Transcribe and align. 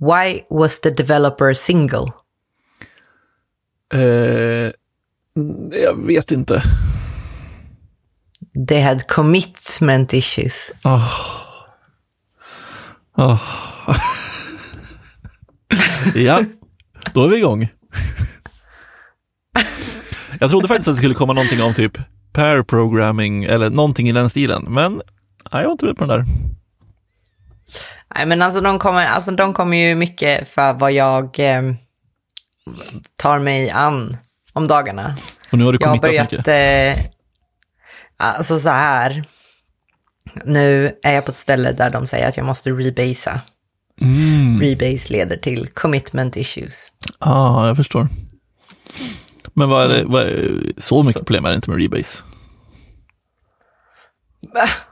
Why 0.00 0.44
was 0.50 0.80
the 0.80 0.90
developer 0.90 1.54
single? 1.54 2.12
Eh, 3.94 4.70
jag 5.72 6.06
vet 6.06 6.30
inte. 6.30 6.62
They 8.68 8.80
had 8.80 9.06
commitment 9.06 10.14
issues. 10.14 10.72
Oh. 10.84 11.12
Oh. 13.16 13.38
ja, 16.14 16.44
då 17.14 17.24
är 17.24 17.28
vi 17.28 17.36
igång. 17.36 17.68
Jag 20.40 20.50
trodde 20.50 20.68
faktiskt 20.68 20.88
att 20.88 20.94
det 20.94 20.98
skulle 20.98 21.14
komma 21.14 21.32
någonting 21.32 21.62
om 21.62 21.74
typ 21.74 21.98
pair 22.32 22.62
programming 22.62 23.44
eller 23.44 23.70
någonting 23.70 24.08
i 24.08 24.12
den 24.12 24.30
stilen, 24.30 24.64
men 24.68 25.00
jag 25.50 25.64
var 25.64 25.72
inte 25.72 25.86
med 25.86 25.96
på 25.96 26.06
den 26.06 26.18
där. 26.18 26.24
Nej, 28.14 28.26
men 28.26 28.42
alltså 28.42 28.60
de 28.60 28.78
kommer, 28.78 29.06
alltså 29.06 29.30
de 29.30 29.52
kommer 29.52 29.76
ju 29.76 29.94
mycket 29.94 30.48
för 30.48 30.72
vad 30.72 30.92
jag 30.92 31.38
eh, 31.38 31.62
tar 33.16 33.38
mig 33.38 33.70
an 33.70 34.16
om 34.52 34.68
dagarna. 34.68 35.16
Och 35.52 35.58
nu 35.58 35.64
har 35.64 35.72
du 35.72 35.78
Jag 35.80 35.88
har 35.88 35.98
börjat, 35.98 36.32
mycket. 36.32 36.48
eh, 36.48 37.04
alltså 38.16 38.58
så 38.58 38.68
här. 38.68 39.24
Nu 40.44 40.98
är 41.02 41.14
jag 41.14 41.24
på 41.24 41.30
ett 41.30 41.36
ställe 41.36 41.72
där 41.72 41.90
de 41.90 42.06
säger 42.06 42.28
att 42.28 42.36
jag 42.36 42.46
måste 42.46 42.70
rebasea. 42.70 43.40
Mm. 44.00 44.60
Rebase 44.60 45.12
leder 45.12 45.36
till 45.36 45.68
commitment 45.68 46.36
issues. 46.36 46.92
Ah, 47.18 47.66
jag 47.66 47.76
förstår. 47.76 48.08
Men 49.54 49.68
vad 49.68 49.84
är 49.84 49.88
det, 49.96 50.04
vad 50.04 50.22
är, 50.22 50.72
så 50.78 51.02
mycket 51.02 51.20
problem 51.20 51.44
är 51.44 51.50
det 51.50 51.56
inte 51.56 51.70
med 51.70 51.78
Rebase. 51.80 52.18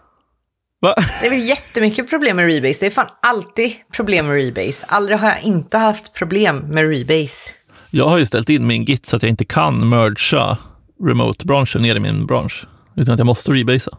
Va? 0.81 0.95
Det 1.21 1.27
är 1.27 1.31
väl 1.31 1.49
jättemycket 1.49 2.11
problem 2.11 2.37
med 2.37 2.47
Rebase. 2.47 2.81
Det 2.81 2.87
är 2.87 2.91
fan 2.91 3.09
alltid 3.23 3.73
problem 3.93 4.27
med 4.27 4.37
Rebase. 4.37 4.87
Aldrig 4.89 5.19
har 5.19 5.29
jag 5.29 5.43
inte 5.43 5.79
haft 5.79 6.15
problem 6.15 6.57
med 6.59 6.91
Rebase. 6.91 7.51
Jag 7.91 8.09
har 8.09 8.19
ju 8.19 8.27
ställt 8.27 8.49
in 8.49 8.67
min 8.67 8.85
Git 8.85 9.07
så 9.07 9.17
att 9.17 9.23
jag 9.23 9.31
inte 9.31 9.45
kan 9.45 9.89
mergea 9.89 10.59
remote-branschen 11.05 11.83
ner 11.83 11.97
i 11.97 12.01
min 12.01 12.27
bransch, 12.27 12.67
utan 12.97 13.15
att 13.15 13.19
jag 13.19 13.27
måste 13.27 13.53
rebasea. 13.53 13.98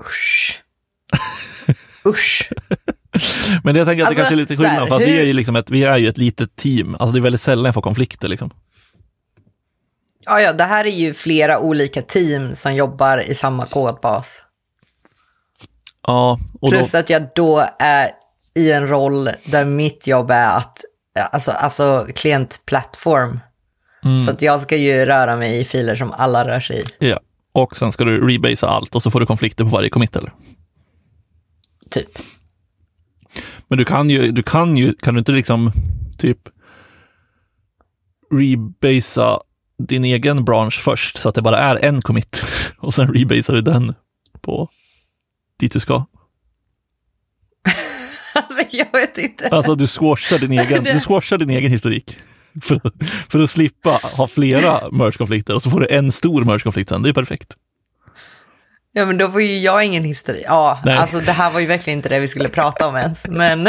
Usch. 0.00 0.62
Usch. 2.06 2.50
Men 3.64 3.74
det 3.74 3.80
jag 3.80 3.86
tänker 3.86 4.02
att 4.02 4.08
Alltså, 4.08 4.22
det 4.22 4.28
kanske 4.28 4.34
är 4.34 4.36
lite 4.36 4.56
så 4.56 4.64
här, 4.64 4.70
skillnad, 4.70 4.88
för 4.88 4.96
att 4.96 5.02
vi 5.02 5.18
är 5.18 5.24
ju 5.24 5.32
liksom 5.32 5.56
ett, 5.56 5.70
vi 5.70 5.84
är 5.84 5.96
ju 5.96 6.08
ett 6.08 6.18
litet 6.18 6.56
team. 6.56 6.94
Alltså 6.94 7.14
det 7.14 7.18
är 7.18 7.22
väldigt 7.22 7.40
sällan 7.40 7.64
jag 7.64 7.74
får 7.74 7.82
konflikter 7.82 8.28
liksom. 8.28 8.50
Ja, 10.26 10.40
ja, 10.40 10.52
det 10.52 10.64
här 10.64 10.84
är 10.84 10.90
ju 10.90 11.14
flera 11.14 11.58
olika 11.58 12.02
team 12.02 12.54
som 12.54 12.74
jobbar 12.74 13.30
i 13.30 13.34
samma 13.34 13.66
kodbas. 13.66 14.42
Ja, 16.06 16.38
och 16.60 16.70
då, 16.70 16.76
Plus 16.76 16.94
att 16.94 17.10
jag 17.10 17.28
då 17.34 17.68
är 17.78 18.10
i 18.56 18.72
en 18.72 18.88
roll 18.88 19.30
där 19.44 19.64
mitt 19.64 20.06
jobb 20.06 20.30
är 20.30 20.56
att, 20.56 20.84
alltså, 21.32 21.50
alltså 21.50 22.06
klientplattform. 22.14 23.40
Mm. 24.04 24.24
Så 24.24 24.30
att 24.30 24.42
jag 24.42 24.60
ska 24.60 24.76
ju 24.76 25.06
röra 25.06 25.36
mig 25.36 25.60
i 25.60 25.64
filer 25.64 25.96
som 25.96 26.12
alla 26.12 26.48
rör 26.48 26.60
sig 26.60 26.80
i, 26.80 27.08
ja. 27.08 27.20
Och 27.52 27.76
sen 27.76 27.92
ska 27.92 28.04
du 28.04 28.28
rebasea 28.28 28.68
allt 28.68 28.94
och 28.94 29.02
så 29.02 29.10
får 29.10 29.20
du 29.20 29.26
konflikter 29.26 29.64
på 29.64 29.70
varje 29.70 29.88
commit 29.88 30.16
eller? 30.16 30.32
typ. 31.94 32.18
Men 33.68 33.78
du 33.78 33.84
kan 33.84 34.10
ju, 34.10 34.32
du 34.32 34.42
kan 34.42 34.76
ju, 34.76 34.94
kan 34.94 35.14
du 35.14 35.18
inte 35.18 35.32
liksom 35.32 35.72
typ 36.18 36.38
rebasea 38.30 39.38
din 39.78 40.04
egen 40.04 40.44
bransch 40.44 40.82
först 40.82 41.18
så 41.18 41.28
att 41.28 41.34
det 41.34 41.42
bara 41.42 41.58
är 41.58 41.84
en 41.84 42.02
commit 42.02 42.44
och 42.78 42.94
sen 42.94 43.14
rebasear 43.14 43.56
du 43.56 43.62
den 43.62 43.94
på 44.40 44.68
dit 45.60 45.72
du 45.72 45.80
ska. 45.80 45.94
Alltså 48.36 48.66
jag 48.70 48.86
vet 48.92 49.18
inte. 49.18 49.48
Alltså 49.48 49.74
du 49.74 49.86
squashar 49.86 50.38
din 50.38 50.52
egen, 50.52 50.84
du 50.94 51.00
squashar 51.00 51.38
din 51.38 51.50
egen 51.50 51.70
historik. 51.70 52.18
För, 52.62 52.80
för 53.30 53.42
att 53.42 53.50
slippa 53.50 53.90
ha 53.90 54.26
flera 54.26 54.90
merge-konflikter 54.90 55.54
och 55.54 55.62
så 55.62 55.70
får 55.70 55.80
du 55.80 55.86
en 55.88 56.12
stor 56.12 56.44
merge-konflikt 56.44 56.88
sen. 56.88 57.02
Det 57.02 57.08
är 57.08 57.12
perfekt. 57.12 57.56
Ja 58.92 59.06
men 59.06 59.18
då 59.18 59.30
får 59.30 59.42
ju 59.42 59.58
jag 59.58 59.84
ingen 59.84 60.04
histori. 60.04 60.42
Ja, 60.44 60.80
Nej. 60.84 60.96
alltså 60.96 61.18
det 61.18 61.32
här 61.32 61.50
var 61.50 61.60
ju 61.60 61.66
verkligen 61.66 61.98
inte 61.98 62.08
det 62.08 62.20
vi 62.20 62.28
skulle 62.28 62.48
prata 62.48 62.88
om 62.88 62.96
ens. 62.96 63.26
Men 63.28 63.68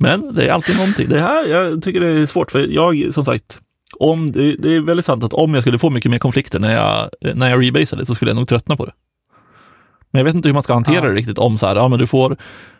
Men 0.00 0.34
det 0.34 0.48
är 0.48 0.52
alltid 0.52 0.76
någonting. 0.76 1.08
Det 1.08 1.20
här, 1.20 1.48
jag 1.48 1.82
tycker 1.82 2.00
det 2.00 2.06
är 2.06 2.26
svårt, 2.26 2.50
för 2.50 2.58
jag, 2.58 3.14
som 3.14 3.24
sagt, 3.24 3.60
om, 3.98 4.32
det, 4.32 4.40
är 4.40 4.80
väldigt 4.80 5.06
sant 5.06 5.24
att 5.24 5.32
om 5.32 5.54
jag 5.54 5.62
skulle 5.62 5.78
få 5.78 5.90
mycket 5.90 6.10
mer 6.10 6.18
konflikter 6.18 6.58
när 6.58 6.74
jag, 6.74 7.10
när 7.36 7.50
jag 7.50 7.62
rebaseade 7.62 8.06
så 8.06 8.14
skulle 8.14 8.30
jag 8.30 8.36
nog 8.36 8.48
tröttna 8.48 8.76
på 8.76 8.86
det. 8.86 8.92
Men 10.10 10.18
jag 10.18 10.24
vet 10.24 10.34
inte 10.34 10.48
hur 10.48 10.52
man 10.52 10.62
ska 10.62 10.74
hantera 10.74 11.08
det 11.08 11.14
riktigt 11.14 11.38
om 11.38 11.58
så 11.58 11.66
här, 11.66 11.76
ja 11.76 11.88
men 11.88 11.98
du 11.98 12.06
får 12.06 12.36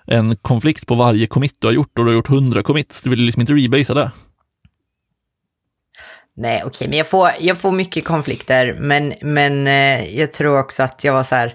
en 0.07 0.37
konflikt 0.37 0.87
på 0.87 0.95
varje 0.95 1.27
commit 1.27 1.55
du 1.59 1.67
har 1.67 1.75
gjort 1.75 1.99
och 1.99 2.05
du 2.05 2.11
har 2.11 2.17
gjort 2.17 2.31
100 2.31 2.63
commits. 2.63 3.03
Du 3.03 3.11
vill 3.11 3.19
liksom 3.23 3.41
inte 3.41 3.53
rebasea 3.53 3.95
det. 3.95 4.11
nej 6.37 6.63
okej, 6.67 6.89
men 6.89 6.99
jag 6.99 7.07
får, 7.07 7.29
jag 7.41 7.59
får 7.59 7.73
mycket 7.73 8.05
konflikter. 8.05 8.77
Men, 8.81 9.13
men 9.23 9.67
eh, 9.67 10.19
jag 10.19 10.33
tror 10.33 10.59
också 10.59 10.83
att 10.83 11.05
jag 11.05 11.13
var 11.13 11.25
så 11.25 11.35
här, 11.35 11.55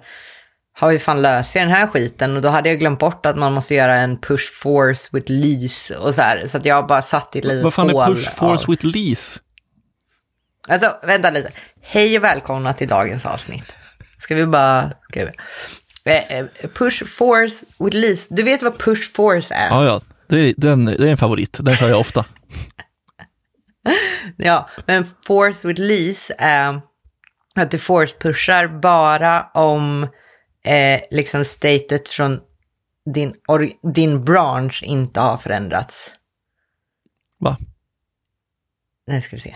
har 0.78 0.90
vi 0.90 1.00
fan 1.00 1.22
löst 1.22 1.54
den 1.54 1.70
här 1.70 1.88
skiten? 1.88 2.36
Och 2.36 2.42
då 2.42 2.50
hade 2.50 2.70
jag 2.70 2.80
glömt 2.80 3.00
bort 3.00 3.26
att 3.26 3.38
man 3.38 3.54
måste 3.54 3.74
göra 3.76 3.96
en 3.96 4.18
push 4.22 4.54
force 4.54 5.10
with 5.12 5.32
lease 5.32 5.96
och 5.98 6.16
så 6.16 6.22
här. 6.22 6.48
Så 6.48 6.58
att 6.58 6.66
jag 6.66 6.88
bara 6.88 7.02
satt 7.02 7.36
i 7.36 7.40
ett 7.40 7.64
Vad 7.64 7.74
fan 7.74 7.90
är 7.90 8.06
push 8.06 8.30
force 8.36 8.64
av- 8.64 8.70
with 8.70 8.86
lease? 8.86 9.40
Alltså, 10.70 10.98
vänta 11.04 11.32
lite. 11.32 11.52
Hej 11.82 12.18
och 12.18 12.24
välkomna 12.24 12.74
till 12.74 12.88
dagens 12.88 13.26
avsnitt. 13.26 13.76
Ska 14.18 14.36
vi 14.36 14.46
bara... 14.46 14.92
Gud. 15.10 15.30
Eh, 16.06 16.38
eh, 16.38 16.46
Push 16.74 17.06
force 17.06 17.66
with 17.80 17.96
lease. 17.98 18.28
Du 18.36 18.44
vet 18.44 18.64
vad 18.64 18.78
push 18.78 19.12
force 19.14 19.54
är? 19.54 19.68
Ja, 19.70 19.86
ja, 19.86 20.02
det 20.30 20.36
är, 20.36 20.54
den, 20.58 20.86
det 20.86 20.94
är 21.08 21.12
en 21.12 21.18
favorit. 21.18 21.58
Den 21.62 21.76
kör 21.76 21.90
jag 21.90 22.00
ofta. 22.00 22.26
Ja, 24.38 24.70
men 24.88 25.06
force 25.28 25.68
with 25.68 25.82
lease 25.82 26.36
är 26.38 26.82
att 27.56 27.72
du 27.72 27.78
force 27.80 28.16
pushar 28.20 28.68
bara 28.68 29.46
om 29.54 30.08
eh, 30.66 31.02
liksom 31.12 31.46
statet 31.46 32.10
från 32.10 32.40
din, 33.14 33.34
din 33.94 34.26
bransch 34.26 34.84
inte 34.84 35.20
har 35.20 35.38
förändrats. 35.38 36.12
Va? 37.40 37.58
Nu 39.08 39.22
ska 39.22 39.36
vi 39.36 39.40
se. 39.40 39.56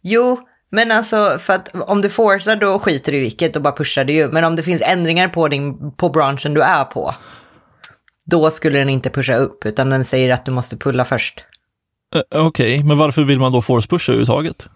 Jo, 0.00 0.48
men 0.70 0.90
alltså 0.90 1.38
för 1.38 1.52
att 1.52 1.74
om 1.74 2.00
du 2.02 2.10
forcar 2.10 2.56
då 2.56 2.78
skiter 2.78 3.12
du 3.12 3.18
i 3.18 3.20
vilket 3.20 3.56
och 3.56 3.62
bara 3.62 3.76
pushar 3.76 4.04
det 4.04 4.12
ju. 4.12 4.28
Men 4.28 4.44
om 4.44 4.56
det 4.56 4.62
finns 4.62 4.82
ändringar 4.82 5.28
på, 5.28 5.48
din, 5.48 5.92
på 5.92 6.08
branschen 6.08 6.54
du 6.54 6.62
är 6.62 6.84
på, 6.84 7.14
då 8.24 8.50
skulle 8.50 8.78
den 8.78 8.88
inte 8.88 9.10
pusha 9.10 9.34
upp, 9.34 9.66
utan 9.66 9.90
den 9.90 10.04
säger 10.04 10.34
att 10.34 10.44
du 10.44 10.52
måste 10.52 10.76
pulla 10.76 11.04
först. 11.04 11.44
Eh, 12.14 12.46
Okej, 12.46 12.84
men 12.84 12.98
varför 12.98 13.24
vill 13.24 13.40
man 13.40 13.52
då 13.52 13.62
force 13.62 13.88
pusha 13.88 14.12
överhuvudtaget? 14.12 14.68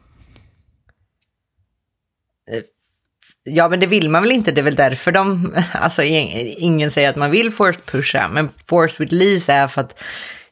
Ja, 3.46 3.68
men 3.68 3.80
det 3.80 3.86
vill 3.86 4.10
man 4.10 4.22
väl 4.22 4.32
inte, 4.32 4.52
det 4.52 4.60
är 4.60 4.62
väl 4.62 4.74
därför 4.74 5.12
de, 5.12 5.54
alltså 5.72 6.02
ing- 6.02 6.54
ingen 6.58 6.90
säger 6.90 7.08
att 7.08 7.16
man 7.16 7.30
vill 7.30 7.52
force 7.52 7.80
pusha, 7.86 8.28
men 8.32 8.48
force 8.68 8.96
with 8.98 9.14
lease 9.14 9.52
är 9.52 9.68
för 9.68 9.80
att 9.80 10.02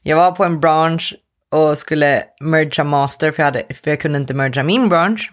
jag 0.02 0.16
var 0.16 0.32
på 0.32 0.44
en 0.44 0.60
bransch 0.60 1.14
och 1.52 1.78
skulle 1.78 2.22
mergea 2.40 2.84
master, 2.84 3.32
för 3.32 3.42
jag, 3.42 3.44
hade, 3.44 3.62
för 3.82 3.90
jag 3.90 4.00
kunde 4.00 4.18
inte 4.18 4.34
mergea 4.34 4.62
min 4.62 4.88
bransch. 4.88 5.30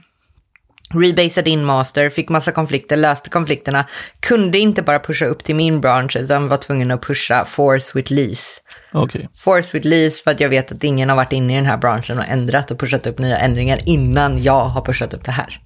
Rebasade 0.94 1.50
in 1.50 1.66
master, 1.66 2.10
fick 2.10 2.30
massa 2.30 2.52
konflikter, 2.52 2.98
löste 2.98 3.30
konflikterna, 3.30 3.86
kunde 4.20 4.60
inte 4.60 4.82
bara 4.82 5.00
pusha 5.00 5.26
upp 5.26 5.44
till 5.44 5.56
min 5.56 5.82
bransch, 5.82 6.16
utan 6.16 6.48
var 6.48 6.58
tvungen 6.58 6.92
att 6.92 7.02
pusha 7.02 7.46
force 7.46 7.92
with 7.96 8.12
lease. 8.12 8.62
Okej, 8.92 9.30
Force 9.38 9.78
with 9.78 9.88
lease 9.88 10.24
för 10.24 10.32
att 10.32 10.40
jag 10.40 10.50
vet 10.50 10.72
att 10.72 10.84
ingen 10.84 11.10
har 11.10 11.16
varit 11.16 11.32
inne 11.32 11.54
i 11.54 11.56
den 11.56 11.66
här 11.66 11.78
branschen 11.78 12.20
och 12.20 12.30
ändrat 12.30 12.72
och 12.72 12.80
pushat 12.80 13.08
upp 13.08 13.20
nya 13.20 13.38
ändringar 13.38 13.80
innan 13.86 14.44
jag 14.44 14.64
har 14.64 14.82
pushat 14.82 15.14
upp 15.14 15.24
det 15.24 15.32
här. 15.32 15.62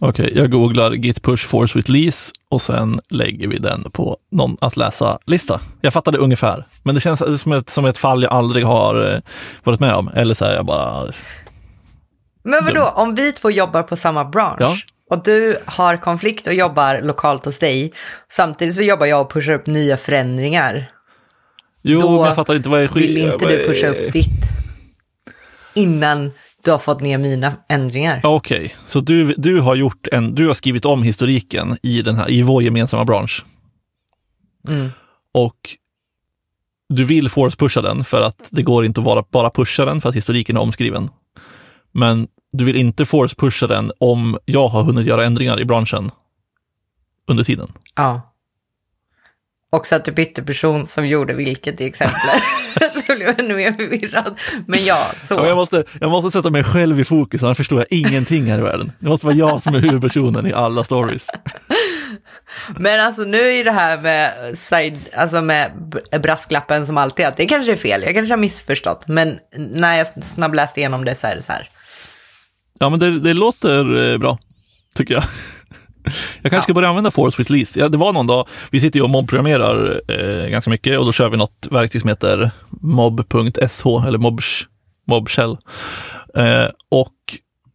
Okej. 0.00 0.32
Jag 0.34 0.50
googlar 0.50 0.90
git 0.92 1.22
push 1.22 1.46
force 1.46 1.78
with 1.78 1.90
lease 1.90 2.32
och 2.50 2.62
sen 2.62 3.00
lägger 3.10 3.48
vi 3.48 3.58
den 3.58 3.90
på 3.90 4.16
någon 4.32 4.56
att 4.60 4.76
läsa-lista. 4.76 5.60
Jag 5.80 5.92
fattade 5.92 6.18
ungefär, 6.18 6.66
men 6.82 6.94
det 6.94 7.00
känns 7.00 7.42
som 7.42 7.52
ett, 7.52 7.70
som 7.70 7.84
ett 7.84 7.98
fall 7.98 8.22
jag 8.22 8.32
aldrig 8.32 8.64
har 8.66 9.12
eh, 9.14 9.20
varit 9.64 9.80
med 9.80 9.94
om. 9.94 10.08
Eller 10.14 10.34
så 10.34 10.44
är 10.44 10.54
jag 10.54 10.66
bara... 10.66 11.12
Men 12.42 12.64
vadå, 12.64 12.92
om 12.94 13.14
vi 13.14 13.32
två 13.32 13.50
jobbar 13.50 13.82
på 13.82 13.96
samma 13.96 14.24
bransch 14.24 14.60
Ja. 14.60 14.76
och 15.10 15.24
du 15.24 15.56
har 15.66 15.96
konflikt 15.96 16.46
och 16.46 16.54
jobbar 16.54 17.00
lokalt 17.02 17.44
hos 17.44 17.58
dig, 17.58 17.92
samtidigt 18.28 18.74
så 18.74 18.82
jobbar 18.82 19.06
jag 19.06 19.20
och 19.20 19.32
pushar 19.32 19.52
upp 19.52 19.66
nya 19.66 19.96
förändringar. 19.96 20.90
Jo, 21.82 22.00
Då 22.00 22.10
men 22.16 22.24
jag 22.26 22.34
fattar 22.36 22.54
inte 22.56 22.68
vad 22.68 22.80
är 22.82 22.88
skit- 22.88 23.02
Vill 23.10 23.18
inte 23.18 23.46
du 23.48 23.66
pusha 23.66 23.86
upp 23.88 24.12
ditt 24.12 24.26
innan 25.74 26.30
du 26.64 26.70
har 26.70 26.78
fått 26.78 27.00
ner 27.00 27.18
mina 27.18 27.52
ändringar? 27.68 28.20
Okej, 28.24 28.74
så 28.86 29.00
du, 29.00 29.34
du 29.36 29.60
har 29.60 29.74
gjort 29.74 30.06
en, 30.12 30.34
du 30.34 30.46
har 30.46 30.54
skrivit 30.54 30.84
om 30.84 31.02
historiken 31.02 31.78
i, 31.82 32.02
den 32.02 32.16
här, 32.16 32.30
i 32.30 32.42
vår 32.42 32.62
gemensamma 32.62 33.04
bransch. 33.04 33.44
Mm. 34.68 34.90
Och 35.32 35.76
du 36.88 37.04
vill 37.04 37.28
force-pusha 37.28 37.82
den 37.82 38.04
för 38.04 38.20
att 38.20 38.48
det 38.50 38.62
går 38.62 38.84
inte 38.84 39.00
att 39.00 39.06
vara, 39.06 39.24
bara 39.30 39.50
pusha 39.50 39.84
den 39.84 40.00
för 40.00 40.08
att 40.08 40.14
historiken 40.14 40.56
är 40.56 40.60
omskriven. 40.60 41.08
Men 41.92 42.28
du 42.52 42.64
vill 42.64 42.76
inte 42.76 43.04
force-pusha 43.04 43.66
den 43.66 43.92
om 43.98 44.38
jag 44.44 44.68
har 44.68 44.82
hunnit 44.82 45.06
göra 45.06 45.26
ändringar 45.26 45.60
i 45.60 45.64
branschen 45.64 46.10
under 47.26 47.44
tiden. 47.44 47.72
Ja. 47.96 48.29
Också 49.70 49.96
att 49.96 50.04
du 50.04 50.12
bytte 50.12 50.42
person 50.42 50.86
som 50.86 51.08
gjorde 51.08 51.34
vilket 51.34 51.80
i 51.80 51.86
exemplet. 51.86 52.42
så 52.94 53.02
jag 53.06 53.16
blev 53.16 53.40
ännu 53.40 53.54
mer 53.54 53.72
förvirrad. 53.72 54.38
Men 54.66 54.84
ja, 54.84 55.10
så. 55.28 55.34
Ja, 55.34 55.46
jag, 55.46 55.56
måste, 55.56 55.84
jag 56.00 56.10
måste 56.10 56.30
sätta 56.30 56.50
mig 56.50 56.64
själv 56.64 57.00
i 57.00 57.04
fokus, 57.04 57.42
annars 57.42 57.56
förstår 57.56 57.78
jag 57.78 57.86
ingenting 57.98 58.44
här 58.44 58.58
i 58.58 58.62
världen. 58.62 58.92
Det 58.98 59.08
måste 59.08 59.26
vara 59.26 59.36
jag 59.36 59.62
som 59.62 59.74
är 59.74 59.78
huvudpersonen 59.78 60.46
i 60.46 60.52
alla 60.52 60.84
stories. 60.84 61.26
Men 62.76 63.00
alltså 63.00 63.22
nu 63.22 63.38
är 63.38 63.64
det 63.64 63.70
här 63.70 63.98
med, 63.98 64.58
side, 64.58 64.98
alltså 65.16 65.40
med 65.40 65.72
brasklappen 66.22 66.86
som 66.86 66.98
alltid 66.98 67.26
att 67.26 67.36
det 67.36 67.46
kanske 67.46 67.72
är 67.72 67.76
fel, 67.76 68.02
jag 68.02 68.14
kanske 68.14 68.32
har 68.32 68.38
missförstått. 68.38 69.08
Men 69.08 69.38
när 69.56 69.96
jag 69.96 70.24
snabbläste 70.24 70.80
igenom 70.80 71.04
det 71.04 71.14
så 71.14 71.26
är 71.26 71.34
det 71.34 71.42
så 71.42 71.52
här. 71.52 71.68
Ja, 72.78 72.88
men 72.88 72.98
det, 72.98 73.20
det 73.20 73.34
låter 73.34 74.12
eh, 74.12 74.18
bra, 74.18 74.38
tycker 74.94 75.14
jag. 75.14 75.24
Jag 76.42 76.50
kanske 76.50 76.56
ja. 76.56 76.62
ska 76.62 76.74
börja 76.74 76.88
använda 76.88 77.10
Force 77.10 77.38
with 77.38 77.52
Lease. 77.52 77.80
Ja, 77.80 77.88
det 77.88 77.98
var 77.98 78.12
någon 78.12 78.26
dag, 78.26 78.48
vi 78.70 78.80
sitter 78.80 78.98
ju 78.98 79.04
och 79.04 79.10
mobbprogrammerar 79.10 80.00
eh, 80.08 80.48
ganska 80.48 80.70
mycket 80.70 80.98
och 80.98 81.04
då 81.04 81.12
kör 81.12 81.28
vi 81.28 81.36
något 81.36 81.68
verktyg 81.70 82.00
som 82.00 82.08
heter 82.08 82.50
mob.sh 82.70 84.06
eller 84.06 84.18
mobsh, 84.18 84.64
mobshell. 85.06 85.56
Eh, 86.36 86.66
och 86.90 87.14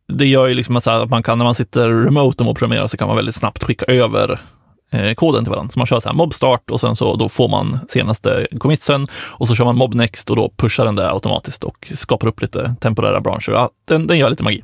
det 0.07 0.27
gör 0.27 0.47
ju 0.47 0.53
liksom 0.53 0.75
att 0.75 1.09
man 1.09 1.23
kan, 1.23 1.37
när 1.37 1.45
man 1.45 1.55
sitter 1.55 1.89
remote 1.89 2.43
och 2.43 2.45
mobbprogrammerar 2.45 2.87
så 2.87 2.97
kan 2.97 3.07
man 3.07 3.15
väldigt 3.15 3.35
snabbt 3.35 3.63
skicka 3.63 3.85
över 3.85 4.41
eh, 4.91 5.13
koden 5.13 5.43
till 5.43 5.51
varandra. 5.51 5.71
Så 5.71 5.79
man 5.79 5.87
kör 5.87 5.99
så 5.99 6.09
här 6.09 6.15
mobstart 6.15 6.71
och 6.71 6.81
sen 6.81 6.95
så 6.95 7.15
då 7.15 7.29
får 7.29 7.47
man 7.49 7.79
senaste 7.89 8.47
commitsen 8.59 9.07
och 9.13 9.47
så 9.47 9.55
kör 9.55 9.65
man 9.65 9.77
mobnext 9.77 10.29
och 10.29 10.35
då 10.35 10.51
pushar 10.57 10.85
den 10.85 10.95
det 10.95 11.11
automatiskt 11.11 11.63
och 11.63 11.91
skapar 11.95 12.27
upp 12.27 12.41
lite 12.41 12.75
temporära 12.81 13.21
branscher. 13.21 13.51
Ja, 13.51 13.69
den, 13.85 14.07
den 14.07 14.17
gör 14.17 14.29
lite 14.29 14.43
magi. 14.43 14.63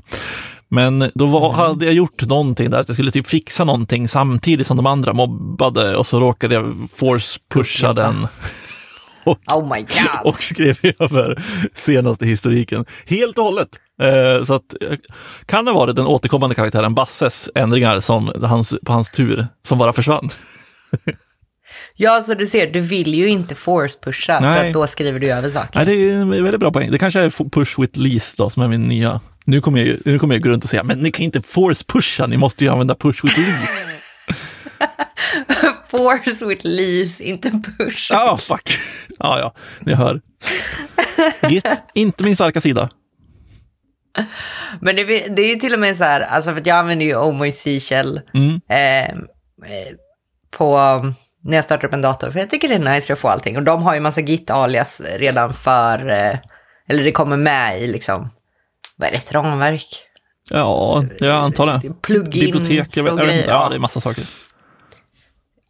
Men 0.73 1.11
då 1.13 1.25
var, 1.25 1.45
mm. 1.45 1.59
hade 1.59 1.85
jag 1.85 1.93
gjort 1.93 2.27
någonting 2.27 2.69
där, 2.69 2.79
att 2.79 2.87
jag 2.87 2.95
skulle 2.95 3.11
typ 3.11 3.27
fixa 3.27 3.63
någonting 3.63 4.07
samtidigt 4.07 4.67
som 4.67 4.77
de 4.77 4.85
andra 4.85 5.13
mobbade 5.13 5.95
och 5.95 6.07
så 6.07 6.19
råkade 6.19 6.55
jag 6.55 6.75
force 6.95 7.39
pusha 7.49 7.93
den. 7.93 8.27
Och, 9.23 9.37
oh 9.53 9.75
my 9.75 9.81
God. 9.81 10.33
och 10.33 10.43
skrev 10.43 10.77
över 10.99 11.43
senaste 11.73 12.25
historiken 12.25 12.85
helt 13.05 13.37
och 13.37 13.43
hållet. 13.43 13.69
Eh, 14.01 14.45
så 14.45 14.53
att, 14.53 14.81
eh, 14.81 14.97
kan 15.45 15.65
det 15.65 15.71
vara 15.71 15.93
den 15.93 16.05
återkommande 16.05 16.55
karaktären 16.55 16.95
Basses 16.95 17.49
ändringar 17.55 17.99
som 17.99 18.31
hans, 18.43 18.75
på 18.85 18.93
hans 18.93 19.11
tur 19.11 19.47
som 19.63 19.77
bara 19.77 19.93
försvann? 19.93 20.29
Ja, 21.95 22.21
så 22.21 22.33
du 22.33 22.47
ser, 22.47 22.67
du 22.67 22.79
vill 22.79 23.15
ju 23.15 23.27
inte 23.27 23.55
force-pusha 23.55 24.39
för 24.39 24.67
att 24.67 24.73
då 24.73 24.87
skriver 24.87 25.19
du 25.19 25.31
över 25.31 25.49
saker. 25.49 25.71
Nej, 25.75 25.85
det 25.85 25.93
är 25.93 26.13
en 26.13 26.29
väldigt 26.43 26.59
bra 26.59 26.71
poäng. 26.71 26.91
Det 26.91 26.99
kanske 26.99 27.19
är 27.19 27.49
push 27.49 27.79
with 27.79 27.99
lease 27.99 28.35
då, 28.37 28.49
som 28.49 28.63
är 28.63 28.67
min 28.67 28.87
nya... 28.87 29.21
Nu 29.45 29.61
kommer 29.61 29.83
jag, 29.85 29.97
nu 30.05 30.19
kommer 30.19 30.35
jag 30.35 30.43
gå 30.43 30.49
runt 30.49 30.63
och 30.63 30.69
säga, 30.69 30.83
men 30.83 30.99
ni 30.99 31.11
kan 31.11 31.23
inte 31.23 31.41
force-pusha, 31.41 32.27
ni 32.27 32.37
måste 32.37 32.63
ju 32.63 32.71
använda 32.71 32.95
push 32.95 33.23
with 33.23 33.37
lease. 33.37 33.89
force 35.87 36.45
with 36.45 36.65
lease, 36.65 37.23
inte 37.23 37.51
push. 37.51 38.07
Ja, 38.09 38.33
oh, 38.33 38.37
fuck. 38.37 38.79
Ja, 39.19 39.39
ja, 39.39 39.53
ni 39.79 39.93
hör. 39.93 40.21
Git, 41.49 41.67
inte 41.93 42.23
min 42.23 42.35
starka 42.35 42.61
sida. 42.61 42.89
Men 44.79 44.95
det, 44.95 45.03
det 45.35 45.41
är 45.41 45.49
ju 45.49 45.55
till 45.55 45.73
och 45.73 45.79
med 45.79 45.97
så 45.97 46.03
här, 46.03 46.21
alltså 46.21 46.53
för 46.53 46.61
jag 46.65 46.77
använder 46.77 47.05
ju 47.05 47.15
Omoy 47.15 47.51
Seashell 47.51 48.21
mm. 48.33 48.61
eh, 48.69 49.17
på 50.51 50.77
när 51.43 51.55
jag 51.55 51.63
startar 51.63 51.87
upp 51.87 51.93
en 51.93 52.01
dator. 52.01 52.31
För 52.31 52.39
jag 52.39 52.49
tycker 52.49 52.67
det 52.67 52.73
är 52.73 52.95
nice 52.95 53.13
att 53.13 53.19
få 53.19 53.27
allting. 53.27 53.57
Och 53.57 53.63
de 53.63 53.83
har 53.83 53.93
ju 53.93 53.99
massa 53.99 54.21
git-alias 54.21 55.01
redan 55.17 55.53
för, 55.53 56.09
eh, 56.09 56.37
eller 56.89 57.03
det 57.03 57.11
kommer 57.11 57.37
med 57.37 57.81
i 57.81 57.87
liksom, 57.87 58.29
vad 58.95 59.07
är 59.07 59.11
det, 59.11 59.17
ett 59.17 59.31
ramverk? 59.31 60.07
Ja, 60.49 61.05
jag 61.19 61.35
antar 61.35 61.65
det. 61.65 61.93
Plugins 62.01 62.51
Bibliotek, 62.51 62.97
jag 62.97 63.03
vet, 63.03 63.15
jag 63.15 63.25
vet 63.25 63.35
inte. 63.35 63.49
Ja, 63.49 63.69
det 63.69 63.75
är 63.75 63.79
massa 63.79 64.01
saker. 64.01 64.23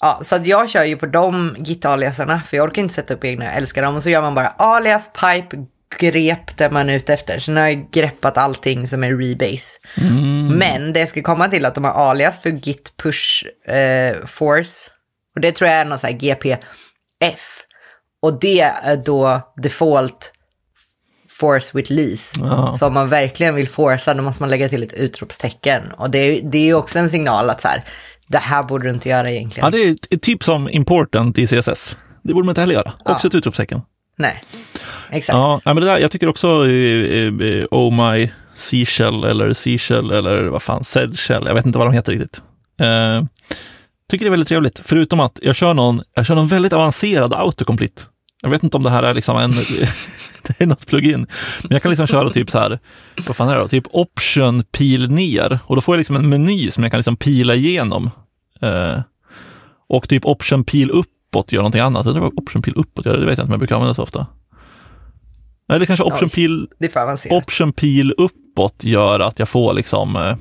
Ja, 0.02 0.20
så 0.24 0.38
jag 0.44 0.70
kör 0.70 0.84
ju 0.84 0.98
på 0.98 1.06
de 1.06 1.56
git-aliasarna, 1.60 2.42
för 2.42 2.58
jag 2.58 2.64
orkar 2.64 2.82
inte 2.82 2.94
sätta 2.94 3.14
upp 3.14 3.26
egna, 3.26 3.46
jag 3.46 3.56
älskar 3.56 3.82
dem. 3.82 3.96
Och 3.96 4.04
så 4.04 4.10
gör 4.10 4.22
man 4.22 4.36
bara 4.36 4.48
alias, 4.48 5.12
pipe, 5.14 5.58
grep 6.00 6.58
det 6.58 6.70
man 6.72 6.90
är 6.90 6.94
ute 6.94 7.14
efter. 7.14 7.40
Så 7.40 7.52
nu 7.52 7.60
har 7.60 7.68
jag 7.68 7.92
greppat 7.92 8.38
allting 8.38 8.88
som 8.88 9.04
är 9.04 9.16
rebase. 9.16 9.80
Mm. 9.98 10.48
Men 10.48 10.94
det 10.94 11.00
jag 11.00 11.10
ska 11.10 11.22
komma 11.22 11.48
till 11.48 11.66
att 11.66 11.76
de 11.76 11.84
har 11.84 12.10
alias 12.10 12.40
för 12.42 12.50
git 12.50 12.94
push 12.98 13.46
eh, 13.68 14.26
force 14.26 14.92
och 15.36 15.42
det 15.42 15.52
tror 15.52 15.70
jag 15.70 15.80
är 15.80 15.86
någon 15.86 16.00
sån 16.00 16.08
här 16.08 16.18
GPF. 16.18 17.64
Och 18.22 18.40
det 18.40 18.62
är 18.62 18.98
då 18.98 19.54
default 19.62 20.34
force 21.30 21.72
with 21.78 21.92
lease. 21.92 22.40
Ja. 22.40 22.76
Så 22.76 22.88
om 22.88 22.94
man 22.94 23.10
verkligen 23.10 23.56
vill 23.56 23.70
forsa 23.70 24.14
då 24.14 24.24
måste 24.24 24.44
man 24.44 24.50
lägga 24.50 24.70
till 24.70 24.84
ett 24.84 24.94
utropstecken. 24.94 25.82
Och 25.98 26.10
det 26.10 26.18
är, 26.18 26.42
det 26.44 26.58
är 26.58 26.66
ju 26.66 26.74
också 26.74 27.00
en 27.00 27.10
signal 27.10 27.50
att 27.50 27.62
så 27.62 27.68
här, 27.68 27.84
det 28.28 28.38
här 28.38 28.64
borde 28.64 28.84
du 28.84 28.90
inte 28.90 29.10
göra 29.10 29.32
egentligen. 29.32 29.66
Ja, 29.66 29.70
det 29.70 30.14
är 30.16 30.18
typ 30.18 30.44
som 30.44 30.70
important 30.70 31.38
i 31.38 31.48
CSS. 31.48 31.98
Det 32.24 32.34
borde 32.34 32.46
man 32.46 32.52
inte 32.52 32.62
heller 32.62 32.74
göra. 32.74 32.94
Ja. 33.06 33.12
Också 33.12 33.28
ett 33.28 33.36
utropstecken. 33.36 33.82
Nej, 34.18 34.44
exakt. 35.10 35.34
Ja, 35.34 35.62
men 35.66 35.76
det 35.76 35.86
där, 35.86 35.98
jag 35.98 36.12
tycker 36.12 36.30
också 36.30 36.64
uh, 36.64 37.66
Oh 37.72 38.14
My 38.14 38.32
Seashell 38.54 39.24
eller 39.24 39.54
Seashell 39.54 40.12
eller 40.12 40.44
vad 40.44 40.62
fan, 40.62 40.84
Sedshell, 40.84 41.46
jag 41.46 41.54
vet 41.54 41.66
inte 41.66 41.78
vad 41.78 41.88
de 41.88 41.94
heter 41.94 42.12
riktigt. 42.12 42.42
Tycker 44.12 44.26
det 44.26 44.28
är 44.28 44.32
väldigt 44.32 44.48
trevligt, 44.48 44.82
förutom 44.86 45.20
att 45.20 45.40
jag 45.42 45.56
kör 45.56 45.74
någon, 45.74 46.02
jag 46.14 46.26
kör 46.26 46.36
någon 46.36 46.48
väldigt 46.48 46.74
avancerad 46.74 47.34
autocomplete. 47.34 48.02
Jag 48.42 48.50
vet 48.50 48.64
inte 48.64 48.78
om 48.78 48.84
det 48.84 48.90
här 48.90 49.04
är 49.04 49.14
liksom 49.14 49.38
en, 49.38 49.52
det 50.48 50.62
är 50.62 50.66
något 50.66 50.88
plugin, 50.88 51.28
men 51.62 51.72
jag 51.72 51.82
kan 51.82 51.90
liksom 51.90 52.08
köra 52.08 52.30
typ 52.30 52.52
så 52.52 52.60
här, 52.60 52.80
vad 53.28 53.36
fan 53.36 53.50
är 53.50 53.56
det 53.56 53.62
då, 53.62 53.68
typ 53.68 53.84
option 53.92 54.64
pil 54.64 55.12
ner 55.12 55.60
och 55.66 55.76
då 55.76 55.82
får 55.82 55.96
jag 55.96 55.98
liksom 55.98 56.16
en 56.16 56.30
meny 56.30 56.72
som 56.72 56.84
jag 56.84 56.92
kan 56.92 56.98
liksom 57.00 57.16
pila 57.16 57.56
igenom. 57.56 58.10
Eh, 58.62 59.00
och 59.90 60.10
typ 60.10 60.26
option 60.26 60.64
pil 60.64 60.92
uppåt 60.92 61.52
gör 61.52 61.60
någonting 61.60 61.82
annat. 61.82 62.06
Undrar 62.06 62.22
vad 62.22 62.40
option 62.40 62.62
pil 62.62 62.74
uppåt 62.76 63.06
gör, 63.06 63.18
det 63.18 63.26
vet 63.26 63.38
jag 63.38 63.44
inte 63.46 63.50
om 63.50 63.52
jag 63.52 63.60
brukar 63.60 63.76
använda 63.76 63.94
så 63.94 64.04
ofta. 64.04 64.28
Det 65.68 65.86
kanske 65.86 66.04
option 66.04 66.30
pil, 66.30 66.68
option 67.30 67.74
pil 67.74 68.14
uppåt 68.18 68.84
gör 68.84 69.20
att 69.20 69.40
jag 69.40 69.50
får 69.50 69.74
liksom 69.74 70.36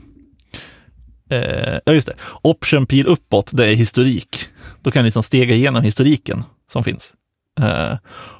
eh, 1.30 1.40
Eh, 1.40 1.78
ja, 1.84 1.92
just 1.92 2.08
det. 2.08 2.14
Option 2.42 2.86
pil 2.86 3.06
uppåt, 3.06 3.50
det 3.52 3.66
är 3.66 3.74
historik. 3.74 4.48
Då 4.80 4.90
kan 4.90 5.00
jag 5.00 5.04
liksom 5.04 5.22
stega 5.22 5.54
igenom 5.54 5.82
historiken 5.82 6.44
som 6.72 6.84
finns. 6.84 7.12
Eh, 7.60 7.96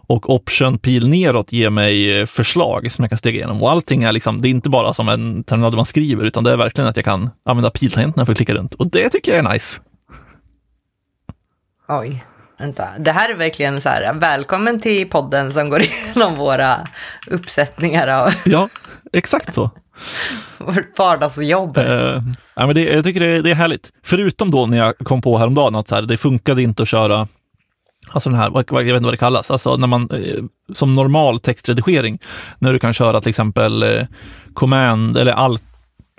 och 0.07 0.35
option 0.35 0.79
pil 0.79 1.09
neråt 1.09 1.53
ger 1.53 1.71
mig 1.71 2.27
förslag 2.27 2.93
som 2.93 3.03
jag 3.03 3.11
kan 3.11 3.19
stega 3.19 3.37
igenom. 3.37 3.63
Och 3.63 3.71
allting 3.71 4.03
är 4.03 4.13
liksom, 4.13 4.43
det 4.43 4.49
är 4.49 4.51
inte 4.51 4.71
bara 4.71 4.93
som 4.93 5.09
en 5.09 5.45
terminal 5.45 5.71
där 5.73 5.77
man 5.77 5.87
skriver, 5.87 6.25
utan 6.25 6.45
det 6.45 6.53
är 6.53 6.57
verkligen 6.57 6.89
att 6.91 6.97
jag 6.97 7.05
kan 7.05 7.31
använda 7.45 7.71
piltangenterna 7.71 8.27
för 8.27 8.33
att 8.33 8.39
klicka 8.39 8.55
runt. 8.55 8.75
Och 8.75 8.91
det 8.91 9.09
tycker 9.09 9.37
jag 9.37 9.47
är 9.47 9.53
nice. 9.53 9.81
Oj, 11.89 12.25
vänta. 12.59 12.89
Det 12.99 13.13
här 13.13 13.31
är 13.31 13.35
verkligen 13.35 13.81
så 13.81 13.89
här, 13.89 14.15
välkommen 14.15 14.81
till 14.81 15.09
podden 15.09 15.53
som 15.53 15.71
går 15.71 15.83
igenom 15.83 16.37
våra 16.37 16.77
uppsättningar 17.27 18.09
av... 18.09 18.31
Ja, 18.45 18.69
exakt 19.13 19.55
så. 19.55 19.71
Vårt 20.59 20.99
vardagsjobb. 20.99 21.79
Uh, 21.79 22.23
ja, 22.55 22.67
men 22.67 22.75
det, 22.75 22.85
jag 22.85 23.05
tycker 23.05 23.21
det, 23.21 23.43
det, 23.43 23.51
är 23.51 23.55
härligt. 23.55 23.93
Förutom 24.03 24.51
då 24.51 24.67
när 24.67 24.77
jag 24.77 24.99
kom 24.99 25.23
på 25.23 25.39
häromdagen 25.39 25.75
att 25.75 25.89
så 25.89 25.95
här, 25.95 26.03
det 26.03 26.17
funkade 26.17 26.63
inte 26.63 26.83
att 26.83 26.89
köra 26.89 27.29
Alltså 28.13 28.31
den 28.31 28.39
här, 28.39 28.51
jag 28.55 28.85
vet 28.85 28.87
inte 28.87 29.05
vad 29.05 29.13
det 29.13 29.17
kallas, 29.17 29.51
alltså 29.51 29.77
när 29.77 29.87
man 29.87 30.09
eh, 30.13 30.45
som 30.73 30.95
normal 30.95 31.41
textredigering, 31.41 32.19
när 32.59 32.73
du 32.73 32.79
kan 32.79 32.93
köra 32.93 33.21
till 33.21 33.29
exempel 33.29 33.83
eh, 33.83 34.07
command 34.55 35.19
eller 35.19 35.33
alt 35.33 35.63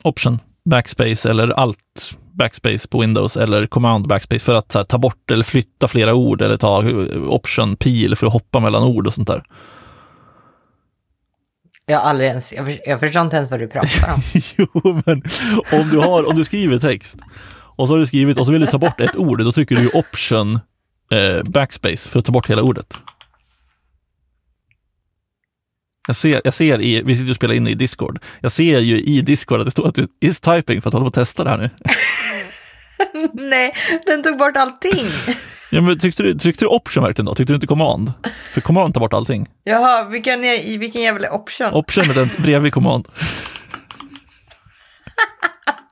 option 0.04 0.40
backspace 0.70 1.30
eller 1.30 1.48
alt 1.48 2.18
backspace 2.32 2.88
på 2.90 3.00
Windows 3.00 3.38
eller 3.38 3.68
command 3.68 4.08
backspace 4.08 4.46
för 4.46 4.56
att 4.56 4.76
här, 4.76 4.84
ta 4.84 4.98
bort 4.98 5.32
eller 5.32 5.44
flytta 5.44 5.88
flera 5.88 6.14
ord 6.14 6.42
eller 6.42 6.58
ta 6.58 6.84
option 7.28 7.76
pil 7.76 8.16
för 8.16 8.28
att 8.28 8.34
hoppa 8.34 8.60
mellan 8.60 8.84
ord 8.84 9.08
och 9.08 9.14
sånt 9.14 9.28
där. 9.28 9.44
Jag 11.92 12.00
har 12.00 12.10
aldrig 12.10 12.30
ens, 12.30 12.54
jag, 12.54 12.80
jag 12.86 13.00
förstår 13.00 13.22
inte 13.22 13.36
ens 13.36 13.52
vad 13.52 13.60
du 13.60 13.68
pratar 13.68 14.14
om. 14.14 14.22
jo, 14.58 15.02
men 15.06 15.24
om 15.72 15.90
du, 15.90 15.98
har, 15.98 16.30
om 16.30 16.36
du 16.36 16.44
skriver 16.44 16.80
text 16.80 17.20
och 17.76 17.88
så 17.88 17.94
har 17.94 18.00
du 18.00 18.06
skrivit 18.06 18.40
och 18.40 18.46
så 18.46 18.52
vill 18.52 18.62
du 18.62 18.68
ta 18.68 18.78
bort 18.78 19.00
ett 19.00 19.16
ord, 19.16 19.44
då 19.44 19.52
trycker 19.52 19.76
du 19.76 19.90
option 19.90 20.60
eh, 21.12 21.44
backspace 21.44 22.10
för 22.10 22.20
att 22.20 22.26
ta 22.26 22.32
bort 22.32 22.50
hela 22.50 22.62
ordet. 22.62 22.98
Jag 26.08 26.16
ser, 26.16 26.42
jag 26.44 26.54
ser 26.54 26.82
i, 26.82 27.02
vi 27.02 27.16
sitter 27.16 27.30
och 27.30 27.36
spelar 27.36 27.56
in 27.56 27.68
i 27.68 27.74
Discord, 27.74 28.20
jag 28.42 28.52
ser 28.52 28.80
ju 28.80 29.02
i 29.02 29.22
Discord 29.22 29.60
att 29.60 29.66
det 29.66 29.72
står 29.72 29.88
att 29.88 29.96
du 29.96 30.08
is 30.22 30.42
typing 30.42 30.82
för 30.82 30.90
att 30.90 30.94
hålla 30.94 31.04
på 31.04 31.08
att 31.08 31.14
testa 31.14 31.44
det 31.44 31.50
här 31.50 31.58
nu. 31.58 31.70
Nej, 33.34 33.74
den 34.06 34.24
tog 34.24 34.38
bort 34.38 34.58
allting. 34.58 35.06
Ja, 35.72 35.82
men 35.82 36.00
tyckte, 36.00 36.24
du, 36.24 36.40
tryckte 36.40 36.66
du 36.66 36.70
option 36.70 37.04
verkligen 37.04 37.26
då? 37.26 37.36
Tyckte 37.36 37.54
du 37.54 37.56
inte 37.56 37.68
command? 37.68 38.14
För 38.54 38.62
command 38.62 38.94
tar 38.94 39.02
bort 39.02 39.14
allting. 39.14 39.48
Jaha, 39.64 40.04
vilken, 40.04 40.42
vilken 40.80 41.02
jävla 41.02 41.32
option? 41.32 41.74
Option 41.74 42.04
är 42.10 42.14
den 42.14 42.28
bredvid 42.44 42.74
command. 42.74 43.08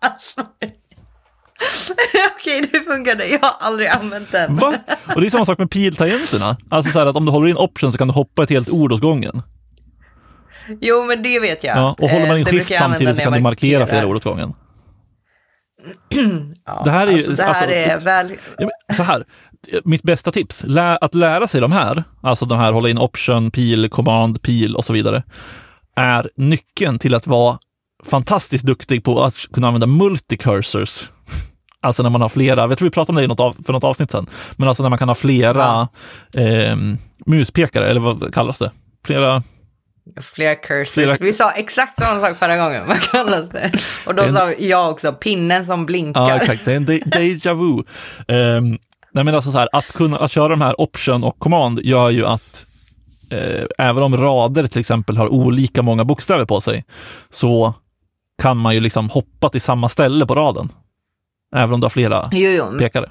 alltså. 0.01 0.41
Okej, 2.35 2.69
det 2.71 2.79
funkade. 2.79 3.27
Jag 3.27 3.39
har 3.39 3.55
aldrig 3.59 3.87
använt 3.87 4.31
den. 4.31 4.55
Va? 4.55 4.73
Och 5.15 5.21
det 5.21 5.27
är 5.27 5.31
samma 5.31 5.45
sak 5.45 5.57
med 5.57 5.71
piltangenterna. 5.71 6.57
Alltså 6.69 6.91
så 6.91 6.99
här 6.99 7.05
att 7.05 7.15
om 7.15 7.25
du 7.25 7.31
håller 7.31 7.47
in 7.47 7.57
option 7.57 7.91
så 7.91 7.97
kan 7.97 8.07
du 8.07 8.13
hoppa 8.13 8.43
ett 8.43 8.49
helt 8.49 8.69
ord 8.69 8.91
åt 8.91 9.01
gången. 9.01 9.41
Jo, 10.81 11.05
men 11.05 11.23
det 11.23 11.39
vet 11.39 11.63
jag. 11.63 11.77
Ja, 11.77 11.95
och 11.99 12.09
håller 12.09 12.27
man 12.27 12.37
in 12.37 12.47
eh, 12.47 12.51
skift 12.51 12.77
samtidigt 12.77 13.15
så 13.15 13.21
kan 13.21 13.33
du 13.33 13.39
markera 13.39 13.87
flera 13.87 14.05
ord 14.05 14.15
åt 14.15 14.23
gången. 14.23 14.53
Ja, 16.65 16.81
det 16.85 16.91
här 16.91 17.07
är 17.07 17.11
ju... 17.11 17.17
Alltså, 17.17 17.35
det 17.35 17.43
här 17.43 17.49
alltså, 17.49 17.75
är 17.75 17.99
väl... 17.99 18.31
så 18.95 19.03
här, 19.03 19.23
mitt 19.83 20.03
bästa 20.03 20.31
tips, 20.31 20.63
lä 20.67 20.97
att 20.97 21.15
lära 21.15 21.47
sig 21.47 21.61
de 21.61 21.71
här, 21.71 22.03
alltså 22.21 22.45
de 22.45 22.59
här 22.59 22.71
hålla 22.71 22.89
in 22.89 22.97
option, 22.97 23.51
pil, 23.51 23.89
command, 23.89 24.41
pil 24.41 24.75
och 24.75 24.85
så 24.85 24.93
vidare, 24.93 25.23
är 25.95 26.29
nyckeln 26.35 26.99
till 26.99 27.15
att 27.15 27.27
vara 27.27 27.59
fantastiskt 28.05 28.65
duktig 28.65 29.03
på 29.03 29.23
att 29.23 29.35
kunna 29.53 29.67
använda 29.67 29.87
multicursors. 29.87 31.09
Alltså 31.81 32.03
när 32.03 32.09
man 32.09 32.21
har 32.21 32.29
flera, 32.29 32.61
jag 32.61 32.77
tror 32.77 32.85
vi 32.85 32.91
pratade 32.91 33.11
om 33.11 33.15
det 33.15 33.23
i 33.23 33.27
något 33.27 33.39
av, 33.39 33.57
för 33.65 33.73
något 33.73 33.83
avsnitt 33.83 34.11
sen, 34.11 34.27
men 34.55 34.67
alltså 34.67 34.83
när 34.83 34.89
man 34.89 34.99
kan 34.99 35.07
ha 35.07 35.15
flera 35.15 35.87
Ja. 36.31 36.41
eh, 36.41 36.77
muspekare, 37.25 37.87
eller 37.89 37.99
vad 37.99 38.33
kallas 38.33 38.57
det? 38.57 38.71
Flera, 39.05 39.43
Flera 40.21 40.55
cursors. 40.55 40.93
Flera- 40.93 41.17
Vi 41.19 41.33
sa 41.33 41.51
exakt 41.51 42.03
samma 42.03 42.21
sak 42.21 42.37
förra 42.37 42.57
gången. 42.57 42.83
Vad 42.87 43.01
kallas 43.01 43.49
det? 43.49 43.71
Och 44.05 44.15
då 44.15 44.23
En- 44.23 44.33
sa 44.35 44.51
jag 44.51 44.91
också 44.91 45.13
pinnen 45.13 45.65
som 45.65 45.85
blinkar. 45.85 46.21
ja 46.21 46.35
exakt, 46.35 46.65
det 46.65 46.71
är 46.71 46.75
en 46.75 46.85
de- 46.85 46.99
déjà 47.05 47.53
vu. 47.53 47.83
Ehm, 48.35 48.77
nej 49.13 49.23
men 49.23 49.35
alltså 49.35 49.51
så 49.51 49.57
här, 49.57 49.69
att 49.71 49.93
kunna 49.93 50.17
att 50.17 50.31
köra 50.31 50.47
de 50.47 50.61
här 50.61 50.81
option 50.81 51.23
och 51.23 51.39
command 51.39 51.79
gör 51.83 52.09
ju 52.09 52.25
att 52.25 52.65
eh, 53.31 53.65
även 53.77 54.03
om 54.03 54.17
rader 54.17 54.67
till 54.67 54.79
exempel 54.79 55.17
har 55.17 55.27
olika 55.27 55.81
många 55.81 56.05
bokstäver 56.05 56.45
på 56.45 56.61
sig, 56.61 56.85
så 57.29 57.73
kan 58.41 58.57
man 58.57 58.73
ju 58.73 58.79
liksom 58.79 59.09
hoppa 59.09 59.49
till 59.49 59.61
samma 59.61 59.89
ställe 59.89 60.25
på 60.25 60.35
raden. 60.35 60.71
Även 61.55 61.73
om 61.73 61.79
du 61.79 61.85
har 61.85 61.89
flera 61.89 62.29
Jo, 62.31 62.49
jo, 62.49 62.79
pekare. 62.79 63.09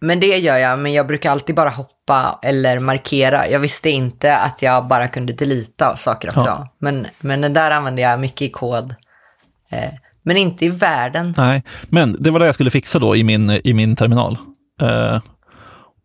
Men 0.00 0.20
det 0.20 0.38
gör 0.38 0.56
jag. 0.56 0.78
Men 0.78 0.92
jag 0.92 1.06
brukar 1.06 1.30
alltid 1.30 1.54
bara 1.54 1.70
hoppa 1.70 2.38
eller 2.42 2.80
markera. 2.80 3.48
Jag 3.48 3.60
visste 3.60 3.90
inte 3.90 4.36
att 4.36 4.62
jag 4.62 4.86
bara 4.86 5.08
kunde 5.08 5.32
delita 5.32 5.96
saker 5.96 6.28
också. 6.28 6.46
Ja. 6.46 6.68
Men, 6.78 7.06
men 7.20 7.40
den 7.40 7.52
där 7.52 7.70
använder 7.70 8.02
jag 8.02 8.20
mycket 8.20 8.42
i 8.42 8.50
kod. 8.50 8.94
Eh, 9.70 9.90
men 10.22 10.36
inte 10.36 10.64
i 10.64 10.68
världen. 10.68 11.34
Nej, 11.36 11.62
men 11.88 12.16
det 12.20 12.30
var 12.30 12.40
det 12.40 12.46
jag 12.46 12.54
skulle 12.54 12.70
fixa 12.70 12.98
då 12.98 13.16
i 13.16 13.24
min, 13.24 13.50
i 13.64 13.74
min 13.74 13.96
terminal. 13.96 14.38
Eh, 14.82 15.20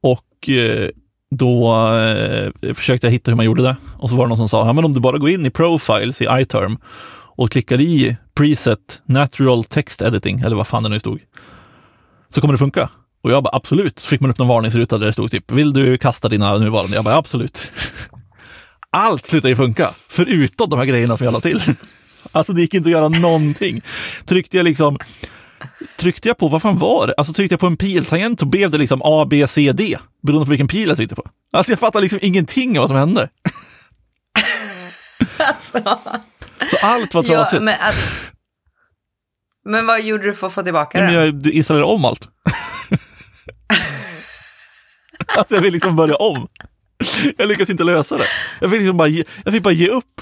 och 0.03 0.49
eh, 0.49 0.89
då 1.35 1.87
eh, 1.97 2.73
försökte 2.73 3.07
jag 3.07 3.11
hitta 3.11 3.31
hur 3.31 3.35
man 3.35 3.45
gjorde 3.45 3.63
det. 3.63 3.75
Och 3.97 4.09
så 4.09 4.15
var 4.15 4.25
det 4.25 4.29
någon 4.29 4.37
som 4.37 4.49
sa, 4.49 4.65
ja 4.65 4.73
men 4.73 4.85
om 4.85 4.93
du 4.93 4.99
bara 4.99 5.17
går 5.17 5.29
in 5.29 5.45
i 5.45 5.49
Profiles 5.49 6.21
i 6.21 6.27
iTerm 6.31 6.77
och 7.35 7.51
klickar 7.51 7.81
i 7.81 8.17
preset 8.35 9.01
Natural 9.05 9.63
Text 9.63 10.01
Editing, 10.01 10.39
eller 10.39 10.55
vad 10.55 10.67
fan 10.67 10.83
det 10.83 10.89
nu 10.89 10.99
stod, 10.99 11.19
så 12.29 12.41
kommer 12.41 12.53
det 12.53 12.57
funka. 12.57 12.89
Och 13.21 13.31
jag 13.31 13.43
bara 13.43 13.55
absolut, 13.55 13.99
så 13.99 14.07
fick 14.07 14.21
man 14.21 14.29
upp 14.31 14.37
någon 14.37 14.47
varningsruta 14.47 14.97
där 14.97 15.05
det 15.07 15.13
stod 15.13 15.31
typ, 15.31 15.51
vill 15.51 15.73
du 15.73 15.97
kasta 15.97 16.29
dina 16.29 16.57
nuvarande? 16.57 16.95
Jag 16.95 17.03
bara 17.05 17.15
absolut. 17.15 17.71
Allt 18.89 19.25
slutade 19.25 19.49
ju 19.49 19.55
funka, 19.55 19.89
förutom 20.09 20.69
de 20.69 20.79
här 20.79 20.85
grejerna 20.85 21.17
som 21.17 21.25
jag 21.25 21.33
la 21.33 21.39
till. 21.39 21.61
Alltså 22.31 22.53
det 22.53 22.61
gick 22.61 22.73
inte 22.73 22.87
att 22.87 22.91
göra 22.91 23.09
någonting. 23.09 23.81
Tryckte 24.25 24.57
jag 24.57 24.63
liksom, 24.63 24.97
tryckte 25.97 26.27
jag 26.27 26.37
på, 26.37 26.47
vad 26.47 26.61
fan 26.61 26.77
var 26.77 27.07
det? 27.07 27.13
Alltså 27.17 27.33
tryckte 27.33 27.53
jag 27.53 27.59
på 27.59 27.67
en 27.67 27.77
piltangent 27.77 28.39
så 28.39 28.45
blev 28.45 28.69
det 28.71 28.77
liksom 28.77 29.01
A, 29.03 29.27
B, 29.29 29.47
C, 29.47 29.71
D, 29.71 29.97
beroende 30.23 30.45
på 30.45 30.49
vilken 30.49 30.67
pil 30.67 30.87
jag 30.87 30.97
tryckte 30.97 31.15
på. 31.15 31.23
Alltså 31.53 31.71
jag 31.71 31.79
fattar 31.79 32.01
liksom 32.01 32.19
ingenting 32.21 32.79
av 32.79 32.81
vad 32.81 32.89
som 32.89 32.97
hände. 32.97 33.29
Alltså, 35.37 35.77
Så 36.71 36.77
allt 36.87 37.13
var 37.13 37.23
ja, 37.23 37.29
trasigt. 37.29 37.61
men, 37.63 37.73
att, 37.73 37.95
men 39.65 39.85
vad 39.85 40.03
gjorde 40.03 40.23
du 40.23 40.33
för 40.33 40.47
att 40.47 40.53
få 40.53 40.61
tillbaka 40.63 40.99
det? 40.99 41.05
men 41.05 41.13
jag 41.13 41.47
installerade 41.47 41.91
om 41.93 42.05
allt. 42.05 42.29
Alltså 45.37 45.55
jag 45.55 45.61
vill 45.61 45.73
liksom 45.73 45.95
börja 45.95 46.15
om. 46.15 46.47
Jag 47.37 47.47
lyckas 47.47 47.69
inte 47.69 47.83
lösa 47.83 48.17
det. 48.17 48.23
Jag 48.61 48.69
fick 48.71 48.79
liksom 48.79 48.97
bara 48.97 49.07
ge, 49.07 49.23
jag 49.45 49.53
fick 49.53 49.63
bara 49.63 49.73
ge 49.73 49.87
upp. 49.87 50.21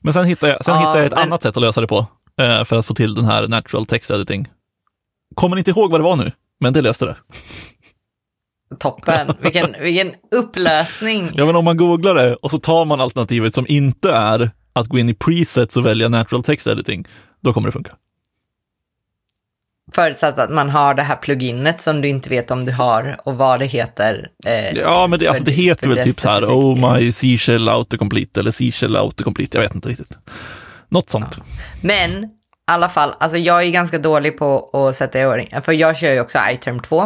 Men 0.00 0.14
sen 0.14 0.24
hittade 0.24 0.52
jag, 0.52 0.64
sen 0.64 0.74
Ja, 0.74 0.80
hittade 0.80 0.98
jag 0.98 1.06
ett 1.06 1.12
men- 1.12 1.22
annat 1.22 1.42
sätt 1.42 1.56
att 1.56 1.62
lösa 1.62 1.80
det 1.80 1.86
på, 1.86 2.06
eh, 2.40 2.64
för 2.64 2.76
att 2.78 2.86
få 2.86 2.94
till 2.94 3.14
den 3.14 3.24
här 3.24 3.48
natural 3.48 3.86
text 3.86 4.10
editing. 4.10 4.48
Kommer 5.34 5.56
inte 5.56 5.70
ihåg 5.70 5.90
vad 5.90 6.00
det 6.00 6.04
var 6.04 6.16
nu, 6.16 6.32
men 6.60 6.72
det 6.72 6.82
löste 6.82 7.04
det. 7.06 7.16
Toppen, 8.78 9.34
vilken, 9.40 9.74
vilken 9.80 10.12
upplösning. 10.34 11.30
Ja, 11.34 11.46
men 11.46 11.56
om 11.56 11.64
man 11.64 11.76
googlar 11.76 12.14
det 12.14 12.34
och 12.34 12.50
så 12.50 12.58
tar 12.58 12.84
man 12.84 13.00
alternativet 13.00 13.54
som 13.54 13.66
inte 13.68 14.10
är 14.12 14.50
att 14.72 14.86
gå 14.86 14.98
in 14.98 15.08
i 15.08 15.14
presets 15.14 15.76
och 15.76 15.86
välja 15.86 16.08
natural 16.08 16.42
text 16.44 16.66
editing, 16.66 17.04
då 17.42 17.52
kommer 17.52 17.68
det 17.68 17.72
funka. 17.72 17.92
Förutsatt 19.94 20.38
att 20.38 20.50
man 20.50 20.70
har 20.70 20.94
det 20.94 21.02
här 21.02 21.16
pluginet 21.16 21.80
som 21.80 22.00
du 22.00 22.08
inte 22.08 22.30
vet 22.30 22.50
om 22.50 22.64
du 22.64 22.72
har 22.72 23.16
och 23.24 23.36
vad 23.36 23.58
det 23.58 23.66
heter. 23.66 24.28
Eh, 24.46 24.78
Ja, 24.78 25.06
men 25.06 25.18
det, 25.18 25.28
alltså, 25.28 25.44
det 25.44 25.50
heter 25.50 25.88
väl 25.88 26.04
typ 26.04 26.20
så 26.20 26.28
här, 26.28 26.44
oh 26.44 26.94
my 26.94 27.12
seashell 27.12 27.68
autocomplete 27.68 28.40
eller 28.40 28.50
seashell 28.50 28.96
autocomplete, 28.96 29.56
jag 29.56 29.62
vet 29.62 29.74
inte 29.74 29.88
riktigt. 29.88 30.18
Något 30.88 31.10
sånt. 31.10 31.38
Men 31.80 32.24
i 32.24 32.28
alla 32.66 32.88
fall, 32.88 33.12
alltså 33.20 33.38
jag 33.38 33.62
är 33.62 33.70
ganska 33.70 33.98
dålig 33.98 34.38
på 34.38 34.70
att 34.72 34.94
sätta 34.94 35.20
i 35.20 35.26
ordning, 35.26 35.48
för 35.62 35.72
jag 35.72 35.96
kör 35.96 36.12
ju 36.12 36.20
också 36.20 36.38
iTerm 36.50 36.80
2. 36.80 36.96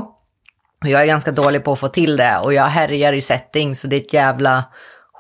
Och 0.85 0.89
jag 0.89 1.03
är 1.03 1.07
ganska 1.07 1.33
dålig 1.33 1.65
på 1.65 1.73
att 1.73 1.79
få 1.79 1.89
till 1.89 2.17
det 2.17 2.39
och 2.43 2.55
jag 2.55 2.65
härjar 2.65 3.13
i 3.13 3.21
settings 3.21 3.81
så 3.81 3.87
det 3.89 3.97
är 3.97 4.01
ett 4.01 4.13
jävla 4.13 4.65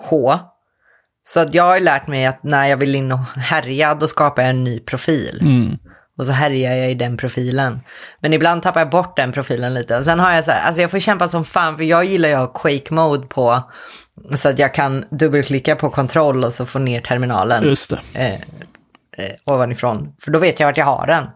sjå. 0.08 0.38
Så 1.28 1.40
att 1.40 1.54
jag 1.54 1.64
har 1.64 1.80
lärt 1.80 2.06
mig 2.06 2.26
att 2.26 2.42
när 2.42 2.66
jag 2.66 2.76
vill 2.76 2.94
in 2.94 3.12
och 3.12 3.18
härja, 3.36 3.94
då 3.94 4.06
skapar 4.06 4.42
jag 4.42 4.50
en 4.50 4.64
ny 4.64 4.80
profil. 4.80 5.38
Mm. 5.40 5.78
Och 6.18 6.26
så 6.26 6.32
härjar 6.32 6.74
jag 6.76 6.90
i 6.90 6.94
den 6.94 7.16
profilen. 7.16 7.80
Men 8.20 8.32
ibland 8.32 8.62
tappar 8.62 8.80
jag 8.80 8.90
bort 8.90 9.16
den 9.16 9.32
profilen 9.32 9.74
lite. 9.74 9.96
Och 9.98 10.04
sen 10.04 10.20
har 10.20 10.32
jag 10.32 10.44
så 10.44 10.50
här, 10.50 10.66
alltså 10.66 10.80
jag 10.82 10.90
får 10.90 10.98
kämpa 10.98 11.28
som 11.28 11.44
fan, 11.44 11.76
för 11.76 11.84
jag 11.84 12.04
gillar 12.04 12.28
ju 12.28 12.34
att 12.34 12.40
ha 12.40 12.60
Quake 12.60 12.94
Mode 12.94 13.26
på. 13.26 13.62
Så 14.34 14.48
att 14.48 14.58
jag 14.58 14.74
kan 14.74 15.04
dubbelklicka 15.10 15.76
på 15.76 15.90
kontroll 15.90 16.44
och 16.44 16.52
så 16.52 16.66
få 16.66 16.78
ner 16.78 17.00
terminalen 17.00 17.64
Just 17.64 17.90
det. 17.90 18.00
eh, 18.14 18.32
eh, 18.34 19.34
ovanifrån. 19.54 20.14
För 20.22 20.30
då 20.30 20.38
vet 20.38 20.60
jag 20.60 20.66
vart 20.66 20.76
jag 20.76 20.84
har 20.84 21.06
den. 21.06 21.26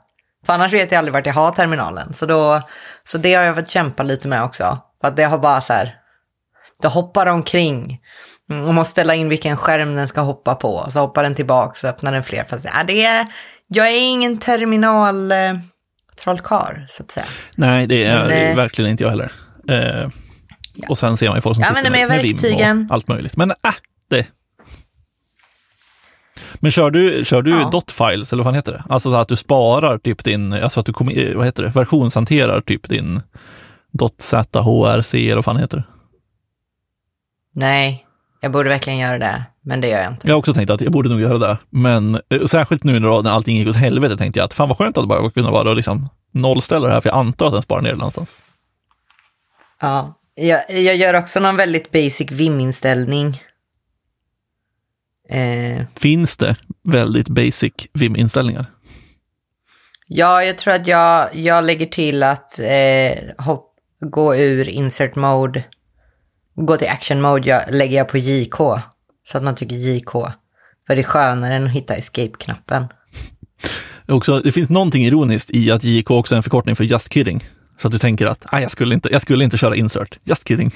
För 0.47 0.53
annars 0.53 0.73
vet 0.73 0.93
jag 0.93 0.99
aldrig 0.99 1.13
vart 1.15 1.27
jag 1.27 1.35
har 1.35 1.51
terminalen. 1.53 2.13
Så, 2.13 2.27
då, 2.27 2.63
så 3.05 3.19
det 3.19 3.35
har 3.35 3.45
jag 3.45 3.57
fått 3.57 3.71
kämpa 3.71 4.03
lite 4.03 4.29
med 4.29 4.43
också. 4.43 4.79
För 5.01 5.09
att 5.09 5.17
det 5.17 5.25
har 5.25 5.39
bara 5.39 5.61
så 5.61 5.73
här, 5.73 5.95
det 6.83 6.89
hoppar 6.89 7.27
omkring. 7.27 8.01
Mm, 8.51 8.65
Man 8.65 8.75
måste 8.75 8.91
ställa 8.91 9.15
in 9.15 9.29
vilken 9.29 9.57
skärm 9.57 9.97
den 9.97 10.09
ska 10.09 10.21
hoppa 10.21 10.55
på. 10.55 10.87
Så 10.91 11.01
hoppar 11.01 11.23
den 11.23 11.35
tillbaka 11.35 11.75
så 11.75 11.87
öppnar 11.89 12.13
den 12.13 12.23
fler. 12.25 12.45
Fast 12.45 12.65
ja, 12.65 12.85
det 12.87 13.05
är, 13.05 13.27
jag 13.75 13.89
är 13.89 14.11
ingen 14.11 14.39
terminal 14.39 15.33
eh, 15.33 15.39
trollkarl, 16.25 16.75
så 16.89 17.03
att 17.03 17.11
säga. 17.11 17.27
Nej, 17.57 17.87
det 17.87 18.05
är 18.05 18.29
Men, 18.29 18.51
eh, 18.51 18.57
verkligen 18.57 18.91
inte 18.91 19.03
jag 19.05 19.11
heller. 19.11 19.33
Eh, 19.69 20.09
Och 20.89 20.99
sen 20.99 21.17
ser 21.17 21.27
man 21.29 21.37
ju 21.37 21.41
folk 21.43 21.57
som 21.57 21.65
Jag 21.69 21.77
sitter 21.77 21.91
med, 21.91 22.09
med 22.09 22.23
verktygen. 22.23 22.87
och 22.91 22.95
allt 22.95 23.09
möjligt. 23.09 23.37
Men 23.37 23.51
äh, 23.51 23.57
det. 24.11 24.27
Men 26.55 26.71
kör 26.71 26.91
du, 26.91 27.25
kör 27.25 27.43
du 27.43 27.51
Ja. 27.51 27.71
dot-files, 27.73 28.33
eller 28.33 28.43
vad 28.45 28.51
fan 28.53 28.55
heter 28.55 28.73
det? 28.73 28.85
Alltså 28.89 29.11
så 29.11 29.17
att 29.17 29.29
du 29.29 29.37
sparar 29.37 29.99
typ 29.99 30.25
din, 30.25 30.53
alltså 30.53 30.81
att 30.81 30.87
du 30.87 30.93
kommer, 30.93 31.35
vad 31.35 31.47
heter 31.47 31.63
det, 31.63 31.69
versionshanterar 31.69 32.61
typ 32.61 32.89
din 32.89 33.21
.zhrc 34.21 35.15
eller 35.15 35.35
vad 35.35 35.45
fan 35.45 35.57
heter 35.57 35.77
det? 35.77 35.85
Nej, 37.55 38.07
jag 38.43 38.53
borde 38.53 38.69
verkligen 38.69 38.99
göra 38.99 39.19
det. 39.19 39.45
Men 39.65 39.81
det 39.81 39.89
gör 39.89 40.03
jag 40.03 40.13
inte. 40.13 40.27
Jag 40.29 40.35
har 40.35 40.39
också 40.39 40.55
tänkt 40.55 40.71
att 40.71 40.81
jag 40.81 40.93
borde 40.93 41.09
nog 41.09 41.21
göra 41.21 41.39
det, 41.39 41.59
men 41.71 42.15
eh, 42.31 42.45
särskilt 42.47 42.85
nu 42.85 42.93
när, 43.01 43.23
när 43.23 43.31
allting 43.31 43.57
gick 43.57 43.69
åt 43.69 43.77
helvete 43.77 44.17
tänkte 44.17 44.39
jag 44.41 44.45
att 44.45 44.55
fan 44.55 44.69
vad 44.69 44.79
skönt 44.79 44.99
att 44.99 45.09
bara 45.09 45.31
kunna 45.31 45.51
vara 45.51 45.71
och 45.71 45.77
liksom 45.77 46.09
nollställa 46.33 46.87
det 46.87 46.93
här, 46.95 47.01
för 47.01 47.09
jag 47.09 47.19
antar 47.19 47.47
att 47.47 47.53
den 47.53 47.63
sparar 47.63 47.83
ner 47.83 47.91
det 47.91 47.97
någonstans. 47.97 48.37
Ja, 49.81 50.19
jag, 50.35 50.61
jag 50.71 50.97
gör 50.97 51.15
också 51.15 51.41
någon 51.41 51.57
väldigt 51.57 51.91
basic 51.93 52.31
Vim-inställning. 52.31 53.43
Eh, 55.29 55.83
Finns 55.97 56.37
det 56.37 56.57
väldigt 56.85 57.29
basic 57.29 57.73
Vim-inställningar? 57.93 58.67
ja, 60.07 60.45
jag 60.45 60.59
tror 60.59 60.75
att 60.75 60.87
jag, 60.87 61.35
jag 61.37 61.65
lägger 61.65 61.87
till 61.87 62.23
att 62.23 62.59
eh, 62.59 63.45
hopp, 63.45 63.75
gå 64.01 64.37
ur 64.37 64.69
insert 64.69 65.15
mode, 65.17 65.65
gå 66.55 66.77
till 66.77 66.89
action 66.89 67.21
mode, 67.21 67.49
jag, 67.49 67.63
lägger 67.75 67.97
jag 67.97 68.09
på 68.09 68.19
JK. 68.19 68.57
Så 69.25 69.37
att 69.39 69.43
man 69.43 69.55
trycker 69.55 69.77
JK. 69.77 70.11
För 70.87 70.95
det 70.97 71.01
är 71.01 71.03
skönare 71.03 71.55
än 71.55 71.65
att 71.65 71.71
hitta 71.71 71.95
escape-knappen. 71.95 72.85
Också, 74.09 74.41
det 74.41 74.53
finns 74.53 74.71
någonting 74.71 75.05
ironiskt 75.05 75.51
i 75.51 75.71
att 75.71 75.85
JK 75.85 76.11
också 76.11 76.35
är 76.35 76.37
en 76.37 76.43
förkortning 76.43 76.77
för 76.77 76.85
just 76.85 77.13
kidding. 77.13 77.45
Så 77.79 77.89
att 77.89 77.93
du 77.93 77.99
tänker 77.99 78.27
att 78.27 78.47
"Aj, 78.47 78.63
jag, 78.63 78.71
skulle 78.73 78.95
inte, 78.95 79.09
jag 79.13 79.23
skulle 79.23 79.45
inte 79.45 79.59
köra 79.59 79.77
insert, 79.77 80.19
just 80.25 80.49
kidding. 80.49 80.75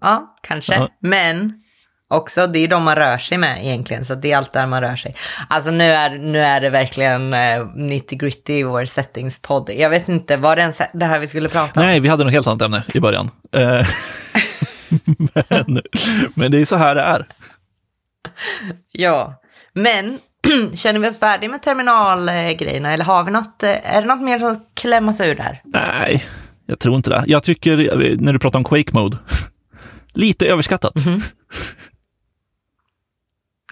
Ja, 0.00 0.38
kanske. 0.42 0.74
Ja. 0.74 0.88
Men 1.00 1.62
också, 2.10 2.46
det 2.46 2.58
är 2.58 2.68
de 2.68 2.84
man 2.84 2.96
rör 2.96 3.18
sig 3.18 3.38
med 3.38 3.64
egentligen, 3.64 4.04
så 4.04 4.14
det 4.14 4.32
är 4.32 4.36
allt 4.36 4.52
där 4.52 4.66
man 4.66 4.80
rör 4.80 4.96
sig. 4.96 5.14
Alltså 5.48 5.70
nu 5.70 5.84
är, 5.84 6.10
nu 6.10 6.40
är 6.40 6.60
det 6.60 6.70
verkligen 6.70 7.34
eh, 7.34 7.66
nitty 7.74 8.16
gritty 8.16 8.52
i 8.52 8.62
vår 8.62 8.84
settingspodd. 8.84 9.70
Jag 9.70 9.90
vet 9.90 10.08
inte, 10.08 10.36
var 10.36 10.56
det 10.56 10.62
ens 10.62 10.80
det 10.92 11.04
här 11.04 11.18
vi 11.18 11.28
skulle 11.28 11.48
prata 11.48 11.80
om? 11.80 11.86
Nej, 11.86 12.00
vi 12.00 12.08
hade 12.08 12.24
något 12.24 12.32
helt 12.32 12.46
annat 12.46 12.62
ämne 12.62 12.82
i 12.94 13.00
början. 13.00 13.30
Eh, 13.52 13.60
men, 15.48 15.82
men 16.34 16.50
det 16.50 16.60
är 16.60 16.64
så 16.64 16.76
här 16.76 16.94
det 16.94 17.00
är. 17.00 17.26
Ja, 18.92 19.40
men 19.72 20.18
känner 20.74 21.00
vi 21.00 21.08
oss 21.08 21.18
färdiga 21.18 21.50
med 21.50 21.62
terminalgrejerna 21.62 22.92
eller 22.92 23.04
har 23.04 23.24
vi 23.24 23.30
något, 23.30 23.62
eh, 23.62 23.96
är 23.96 24.00
det 24.02 24.08
något 24.08 24.22
mer 24.22 24.44
att 24.44 24.62
klämma 24.74 25.12
sig 25.12 25.30
ur 25.30 25.34
där? 25.34 25.62
Nej, 25.64 26.24
jag 26.66 26.78
tror 26.78 26.96
inte 26.96 27.10
det. 27.10 27.24
Jag 27.26 27.42
tycker, 27.42 27.78
eh, 27.78 28.16
när 28.18 28.32
du 28.32 28.38
pratar 28.38 28.58
om 28.58 28.64
Quake 28.64 28.90
Mode, 28.92 29.18
lite 30.12 30.46
överskattat. 30.46 30.94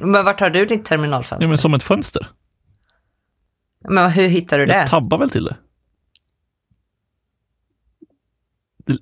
Men 0.00 0.24
vart 0.24 0.40
har 0.40 0.50
du 0.50 0.64
ditt 0.64 0.84
terminalfönster? 0.84 1.44
Ja, 1.44 1.48
men 1.48 1.58
som 1.58 1.74
ett 1.74 1.82
fönster. 1.82 2.30
Men 3.88 4.10
hur 4.10 4.28
hittar 4.28 4.58
du 4.58 4.66
det? 4.66 4.76
Jag 4.76 4.88
tabbar 4.88 5.18
väl 5.18 5.30
till 5.30 5.44
det. 5.44 5.56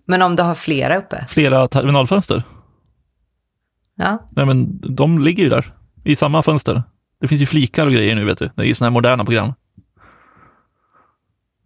Men 0.06 0.22
om 0.22 0.36
du 0.36 0.42
har 0.42 0.54
flera 0.54 0.96
uppe? 0.96 1.26
Flera 1.28 1.68
terminalfönster. 1.68 2.42
Ja. 3.96 4.28
Nej, 4.36 4.46
men 4.46 4.80
de 4.94 5.18
ligger 5.18 5.42
ju 5.42 5.48
där 5.48 5.74
i 6.04 6.16
samma 6.16 6.42
fönster. 6.42 6.82
Det 7.20 7.28
finns 7.28 7.40
ju 7.40 7.46
flikar 7.46 7.86
och 7.86 7.92
grejer 7.92 8.14
nu, 8.14 8.24
vet 8.24 8.38
du. 8.38 8.50
Det 8.56 8.70
är 8.70 8.74
sådana 8.74 8.90
här 8.90 8.94
moderna 8.94 9.24
program. 9.24 9.52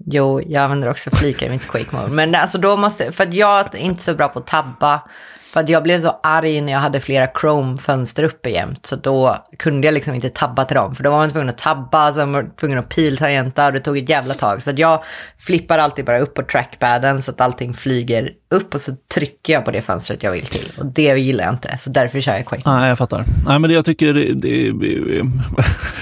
Jo, 0.06 0.40
jag 0.46 0.64
använder 0.64 0.90
också 0.90 1.10
flikar 1.10 1.46
i 1.46 1.50
mitt 1.50 1.68
Quake 1.68 1.96
Mode. 1.96 2.08
Men 2.12 2.34
alltså 2.34 2.58
då 2.58 2.76
måste, 2.76 3.12
för 3.12 3.24
att 3.24 3.34
jag 3.34 3.74
är 3.74 3.78
inte 3.78 4.02
så 4.02 4.14
bra 4.14 4.28
på 4.28 4.38
att 4.38 4.46
tabba. 4.46 5.02
För 5.52 5.60
att 5.60 5.68
jag 5.68 5.82
blev 5.82 6.00
så 6.00 6.20
arg 6.22 6.60
när 6.60 6.72
jag 6.72 6.80
hade 6.80 7.00
flera 7.00 7.26
Chrome-fönster 7.26 8.24
uppe 8.24 8.50
jämt. 8.50 8.86
Så 8.86 8.96
då 8.96 9.36
kunde 9.58 9.86
jag 9.86 9.94
liksom 9.94 10.14
inte 10.14 10.28
tabba 10.28 10.64
till 10.64 10.76
dem. 10.76 10.94
För 10.94 11.04
då 11.04 11.10
var 11.10 11.18
man 11.18 11.30
tvungen 11.30 11.48
att 11.48 11.58
tabba, 11.58 12.12
så 12.12 12.20
var 12.20 12.26
man 12.26 12.50
tvungen 12.56 12.78
att 12.78 12.88
piltangenta 12.88 13.66
och 13.66 13.72
det 13.72 13.78
tog 13.78 13.98
ett 13.98 14.08
jävla 14.08 14.34
tag. 14.34 14.62
Så 14.62 14.70
att 14.70 14.78
jag 14.78 15.04
flippar 15.38 15.78
alltid 15.78 16.04
bara 16.04 16.18
upp 16.18 16.34
på 16.34 16.42
trackpaden 16.42 17.22
så 17.22 17.30
att 17.30 17.40
allting 17.40 17.74
flyger 17.74 18.30
upp 18.54 18.74
och 18.74 18.80
så 18.80 18.92
trycker 19.14 19.52
jag 19.52 19.64
på 19.64 19.70
det 19.70 19.82
fönstret 19.82 20.22
jag 20.22 20.32
vill 20.32 20.46
till. 20.46 20.72
Och 20.78 20.86
det 20.86 21.18
gillar 21.18 21.44
jag 21.44 21.54
inte, 21.54 21.78
så 21.78 21.90
därför 21.90 22.20
kör 22.20 22.32
jag 22.32 22.46
Quake. 22.46 22.62
Nej, 22.66 22.88
jag 22.88 22.98
fattar. 22.98 23.24
Nej, 23.46 23.58
men 23.58 23.70
det 23.70 23.74
jag 23.74 23.84
tycker, 23.84 24.14
det, 24.14 24.34
det, 24.34 24.72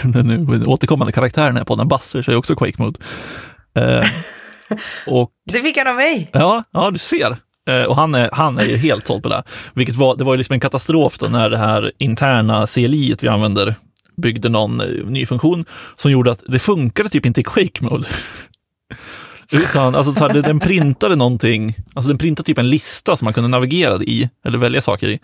den 0.18 0.66
återkommande 0.66 1.12
karaktären 1.12 1.56
här 1.56 1.64
på 1.64 1.76
den 1.76 1.88
Basser 1.88 2.22
kör 2.22 2.32
ju 2.32 2.38
också 2.38 2.54
Quake 2.56 2.82
Mode. 2.82 3.00
Eh, 3.74 4.06
och, 5.06 5.30
det 5.52 5.58
fick 5.58 5.76
han 5.76 5.86
av 5.86 5.96
mig! 5.96 6.30
Ja, 6.32 6.64
ja 6.72 6.90
du 6.90 6.98
ser. 6.98 7.38
Eh, 7.68 7.82
och 7.82 7.96
han 7.96 8.14
är, 8.14 8.30
han 8.32 8.58
är 8.58 8.64
ju 8.64 8.76
helt 8.88 9.06
såld 9.06 9.22
på 9.22 9.28
det. 9.28 9.42
Vilket 9.74 9.96
var, 9.96 10.16
det 10.16 10.24
var 10.24 10.34
ju 10.34 10.38
liksom 10.38 10.54
en 10.54 10.60
katastrof 10.60 11.18
då 11.18 11.26
när 11.26 11.50
det 11.50 11.58
här 11.58 11.92
interna 11.98 12.66
CLI 12.66 13.16
vi 13.20 13.28
använder 13.28 13.74
byggde 14.16 14.48
någon 14.48 14.80
eh, 14.80 14.86
ny 15.06 15.26
funktion 15.26 15.64
som 15.96 16.10
gjorde 16.10 16.30
att 16.30 16.42
det 16.46 16.58
funkade 16.58 17.08
typ 17.08 17.26
inte 17.26 17.40
i 17.40 17.44
Quake 17.44 17.84
Mode. 17.84 18.08
Utan 19.52 19.94
alltså, 19.94 20.12
så 20.12 20.28
här, 20.28 20.42
den 20.42 20.60
printade 20.60 21.16
någonting, 21.16 21.74
alltså 21.94 22.08
den 22.08 22.18
printade 22.18 22.46
typ 22.46 22.58
en 22.58 22.70
lista 22.70 23.16
som 23.16 23.24
man 23.26 23.34
kunde 23.34 23.48
navigera 23.48 24.02
i, 24.02 24.30
eller 24.44 24.58
välja 24.58 24.82
saker 24.82 25.08
i. 25.08 25.18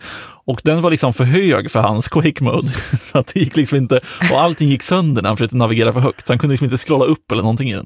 Och 0.45 0.61
den 0.63 0.81
var 0.81 0.91
liksom 0.91 1.13
för 1.13 1.23
hög 1.23 1.71
för 1.71 1.79
hans 1.79 2.07
Quake 2.07 2.43
Mode. 2.43 2.71
Så 3.11 3.17
att 3.17 3.27
det 3.27 3.39
gick 3.39 3.55
liksom 3.55 3.77
inte, 3.77 3.99
och 4.31 4.41
allting 4.41 4.69
gick 4.69 4.83
sönder 4.83 5.21
när 5.21 5.29
han 5.29 5.37
försökte 5.37 5.57
navigera 5.57 5.93
för 5.93 5.99
högt. 5.99 6.27
Så 6.27 6.33
han 6.33 6.39
kunde 6.39 6.53
liksom 6.53 6.65
inte 6.65 6.77
scrolla 6.77 7.05
upp 7.05 7.31
eller 7.31 7.41
någonting 7.41 7.69
i 7.69 7.73
den. 7.73 7.85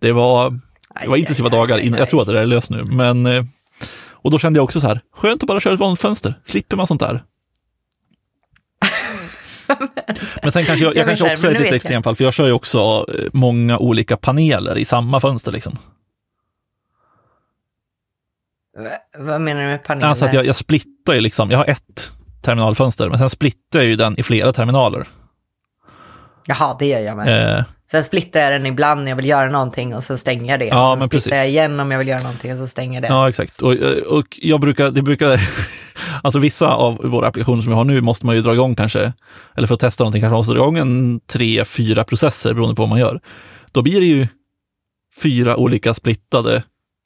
Det 0.00 0.12
var, 0.12 0.60
det 1.02 1.08
var 1.08 1.16
intensiva 1.16 1.48
dagar, 1.48 1.78
innan, 1.78 1.98
jag 1.98 2.08
tror 2.08 2.20
att 2.20 2.26
det 2.26 2.32
där 2.32 2.40
är 2.40 2.46
löst 2.46 2.70
nu, 2.70 2.84
men 2.84 3.26
eh, 3.26 3.44
och 4.24 4.30
då 4.30 4.38
kände 4.38 4.58
jag 4.58 4.64
också 4.64 4.80
så 4.80 4.86
här, 4.86 5.00
skönt 5.12 5.42
att 5.42 5.46
bara 5.46 5.60
köra 5.60 5.74
ett 5.74 5.80
vanligt 5.80 6.00
fönster, 6.00 6.40
slipper 6.44 6.76
man 6.76 6.86
sånt 6.86 7.00
där. 7.00 7.24
men 10.42 10.52
sen 10.52 10.64
kanske 10.64 10.84
jag, 10.84 10.96
jag 10.96 11.06
kanske 11.06 11.32
också 11.32 11.46
är 11.46 11.52
ett 11.52 11.60
lite 11.60 11.76
extremfall, 11.76 12.16
för 12.16 12.24
jag 12.24 12.34
kör 12.34 12.46
ju 12.46 12.52
också 12.52 13.06
eh, 13.08 13.28
många 13.32 13.78
olika 13.78 14.16
paneler 14.16 14.78
i 14.78 14.84
samma 14.84 15.20
fönster 15.20 15.52
liksom. 15.52 15.78
vad 19.18 19.40
menar 19.40 19.60
du 19.60 19.66
med 19.66 19.84
paneler? 19.84 20.08
Alltså 20.08 20.24
att 20.24 20.32
jag, 20.32 20.46
jag 20.46 20.56
splittar 20.56 21.14
ju 21.14 21.20
liksom, 21.20 21.50
jag 21.50 21.58
har 21.58 21.66
ett 21.66 22.12
terminalfönster, 22.42 23.08
men 23.08 23.18
sen 23.18 23.30
splittar 23.30 23.78
jag 23.78 23.86
ju 23.86 23.96
den 23.96 24.18
i 24.18 24.22
flera 24.22 24.52
terminaler. 24.52 25.06
Jaha, 26.46 26.76
det 26.78 26.86
gör 26.86 27.00
jag 27.00 27.16
med. 27.16 27.58
Eh, 27.58 27.64
Sen 27.90 28.04
splittar 28.04 28.40
jag 28.40 28.52
den 28.52 28.66
ibland 28.66 29.02
när 29.04 29.10
jag 29.10 29.16
vill 29.16 29.28
göra 29.28 29.50
någonting 29.50 29.94
och 29.94 30.02
så 30.02 30.18
stänger 30.18 30.50
jag 30.50 30.60
det. 30.60 30.66
Ja, 30.66 30.90
sen 30.92 30.98
men 30.98 31.08
splittar 31.08 31.30
precis. 31.30 31.38
jag 31.38 31.48
igen 31.48 31.80
om 31.80 31.90
jag 31.90 31.98
vill 31.98 32.08
göra 32.08 32.22
någonting 32.22 32.52
och 32.52 32.58
så 32.58 32.66
stänger 32.66 32.94
jag 32.94 33.02
det. 33.02 33.08
Ja, 33.08 33.28
exakt. 33.28 33.62
Och, 33.62 33.72
och 34.06 34.26
jag 34.42 34.60
brukar, 34.60 34.90
det 34.90 35.02
brukar, 35.02 35.40
alltså 36.22 36.38
vissa 36.38 36.68
av 36.68 36.96
våra 37.04 37.28
applikationer 37.28 37.62
som 37.62 37.70
vi 37.70 37.76
har 37.76 37.84
nu 37.84 38.00
måste 38.00 38.26
man 38.26 38.34
ju 38.34 38.42
dra 38.42 38.52
igång 38.52 38.74
kanske, 38.74 39.12
eller 39.56 39.66
för 39.66 39.74
att 39.74 39.80
testa 39.80 40.04
någonting 40.04 40.22
kanske 40.22 40.32
man 40.32 40.38
måste 40.38 40.52
dra 40.52 40.58
igång 40.58 40.78
en 40.78 41.20
tre, 41.20 41.64
fyra 41.64 42.04
processer 42.04 42.54
beroende 42.54 42.74
på 42.74 42.82
vad 42.82 42.88
man 42.88 42.98
gör. 42.98 43.20
Då 43.72 43.82
blir 43.82 44.00
det 44.00 44.06
ju 44.06 44.28
fyra 45.22 45.56
olika 45.56 45.94
splittade 45.94 46.62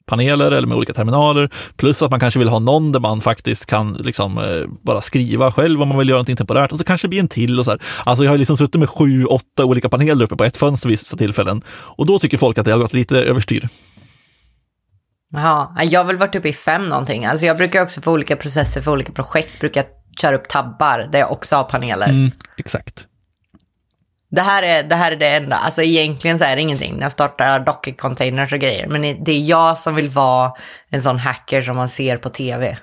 paneler 0.09 0.51
eller 0.51 0.67
med 0.67 0.77
olika 0.77 0.93
terminaler. 0.93 1.49
Plus 1.75 2.01
att 2.01 2.11
man 2.11 2.19
kanske 2.19 2.39
vill 2.39 2.49
ha 2.49 2.59
någon 2.59 2.91
där 2.91 2.99
man 2.99 3.21
faktiskt 3.21 3.65
kan 3.65 3.93
liksom 3.93 4.37
eh, 4.37 4.67
bara 4.81 5.01
skriva 5.01 5.51
själv 5.51 5.81
om 5.81 5.87
man 5.87 5.97
vill 5.97 6.09
göra 6.09 6.17
någonting 6.17 6.35
temporärt 6.35 6.71
och 6.71 6.77
så 6.77 6.83
kanske 6.83 7.07
det 7.07 7.09
blir 7.09 7.19
en 7.19 7.27
till 7.27 7.59
och 7.59 7.65
så 7.65 7.71
här. 7.71 7.81
Alltså 8.03 8.23
jag 8.23 8.31
har 8.31 8.37
liksom 8.37 8.57
suttit 8.57 8.79
med 8.79 8.89
sju, 8.89 9.25
åtta 9.25 9.65
olika 9.65 9.89
paneler 9.89 10.25
uppe 10.25 10.35
på 10.35 10.43
ett 10.43 10.57
fönster 10.57 10.89
vid 10.89 10.99
vissa 10.99 11.17
tillfällen 11.17 11.61
och 11.69 12.05
då 12.05 12.19
tycker 12.19 12.37
folk 12.37 12.57
att 12.57 12.65
det 12.65 12.71
har 12.71 12.79
gått 12.79 12.93
lite 12.93 13.17
överstyr. 13.17 13.69
Ja, 15.31 15.75
jag 15.83 15.99
har 15.99 16.05
väl 16.05 16.17
varit 16.17 16.35
uppe 16.35 16.49
i 16.49 16.53
fem 16.53 16.85
någonting. 16.85 17.25
Alltså 17.25 17.45
jag 17.45 17.57
brukar 17.57 17.81
också 17.81 18.01
få 18.01 18.11
olika 18.11 18.35
processer 18.35 18.81
för 18.81 18.91
olika 18.91 19.11
projekt, 19.11 19.59
brukar 19.59 19.83
köra 20.21 20.35
upp 20.35 20.47
tabbar 20.47 21.07
där 21.11 21.19
jag 21.19 21.31
också 21.31 21.55
har 21.55 21.63
paneler. 21.63 22.09
Mm, 22.09 22.31
exakt. 22.57 23.05
Det 24.31 24.41
här, 24.41 24.63
är, 24.63 24.83
det 24.83 24.95
här 24.95 25.11
är 25.11 25.15
det 25.15 25.29
enda, 25.29 25.55
alltså 25.55 25.81
egentligen 25.81 26.39
så 26.39 26.45
är 26.45 26.55
det 26.55 26.61
ingenting 26.61 26.95
när 26.95 27.01
jag 27.01 27.11
startar 27.11 27.59
Docker-containers 27.59 28.53
och 28.53 28.59
grejer, 28.59 28.87
men 28.87 29.01
det 29.23 29.31
är 29.31 29.49
jag 29.49 29.77
som 29.77 29.95
vill 29.95 30.09
vara 30.09 30.51
en 30.89 31.01
sån 31.01 31.19
hacker 31.19 31.61
som 31.61 31.75
man 31.75 31.89
ser 31.89 32.17
på 32.17 32.29
tv. 32.29 32.77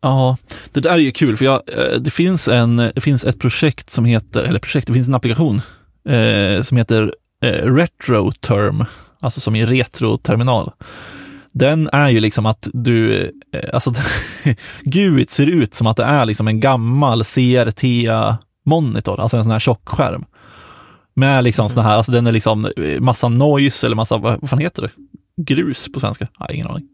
Ja, 0.00 0.36
det 0.72 0.80
där 0.80 0.90
är 0.90 0.98
ju 0.98 1.10
kul, 1.10 1.36
för 1.36 1.44
jag, 1.44 1.62
eh, 1.66 2.00
det, 2.00 2.10
finns 2.10 2.48
en, 2.48 2.78
eh, 2.78 2.90
det 2.94 3.00
finns 3.00 3.24
ett 3.24 3.40
projekt 3.40 3.90
som 3.90 4.04
heter, 4.04 4.42
eller 4.42 4.60
projekt, 4.60 4.86
det 4.86 4.92
finns 4.92 5.08
en 5.08 5.14
applikation 5.14 5.62
eh, 6.08 6.62
som 6.62 6.76
heter 6.76 7.14
eh, 7.42 7.74
RetroTerm, 7.74 8.84
alltså 9.20 9.40
som 9.40 9.56
i 9.56 9.66
retroterminal. 9.66 10.72
Den 11.52 11.88
är 11.92 12.08
ju 12.08 12.20
liksom 12.20 12.46
att 12.46 12.68
du, 12.72 13.22
eh, 13.52 13.70
alltså 13.72 13.94
GUIT 14.82 15.30
ser 15.30 15.46
ut 15.46 15.74
som 15.74 15.86
att 15.86 15.96
det 15.96 16.04
är 16.04 16.26
liksom 16.26 16.48
en 16.48 16.60
gammal 16.60 17.24
CRT-monitor, 17.24 19.20
alltså 19.20 19.36
en 19.36 19.42
sån 19.44 19.52
här 19.52 19.58
tjockskärm. 19.58 20.24
Med 21.18 21.44
liksom 21.44 21.68
sådana 21.68 21.88
här, 21.88 21.96
alltså 21.96 22.12
den 22.12 22.26
är 22.26 22.32
liksom 22.32 22.64
eh, 22.76 23.00
massa 23.00 23.28
noise 23.28 23.86
eller 23.86 23.96
massa, 23.96 24.16
vad 24.16 24.50
fan 24.50 24.58
heter 24.58 24.82
det? 24.82 24.90
Grus 25.42 25.92
på 25.92 26.00
svenska? 26.00 26.28
Nej, 26.40 26.48
ingen 26.52 26.66
aning. 26.66 26.84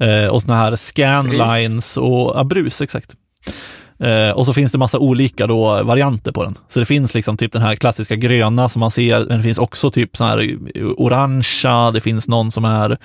Eh, 0.00 0.26
och 0.26 0.42
sådana 0.42 0.60
här 0.60 0.76
scanlines 0.76 1.96
och, 1.96 2.32
ja, 2.36 2.44
brus, 2.44 2.80
exakt. 2.80 3.14
Eh, 3.98 4.30
och 4.30 4.46
så 4.46 4.54
finns 4.54 4.72
det 4.72 4.78
massa 4.78 4.98
olika 4.98 5.46
då 5.46 5.82
varianter 5.82 6.32
på 6.32 6.44
den. 6.44 6.58
Så 6.68 6.80
det 6.80 6.86
finns 6.86 7.14
liksom 7.14 7.36
typ 7.36 7.52
den 7.52 7.62
här 7.62 7.76
klassiska 7.76 8.16
gröna 8.16 8.68
som 8.68 8.80
man 8.80 8.90
ser, 8.90 9.26
men 9.26 9.36
det 9.36 9.42
finns 9.42 9.58
också 9.58 9.90
typ 9.90 10.16
sån 10.16 10.26
här 10.26 10.58
orangea, 10.96 11.90
det 11.90 12.00
finns 12.00 12.28
någon 12.28 12.50
som 12.50 12.64
är 12.64 12.98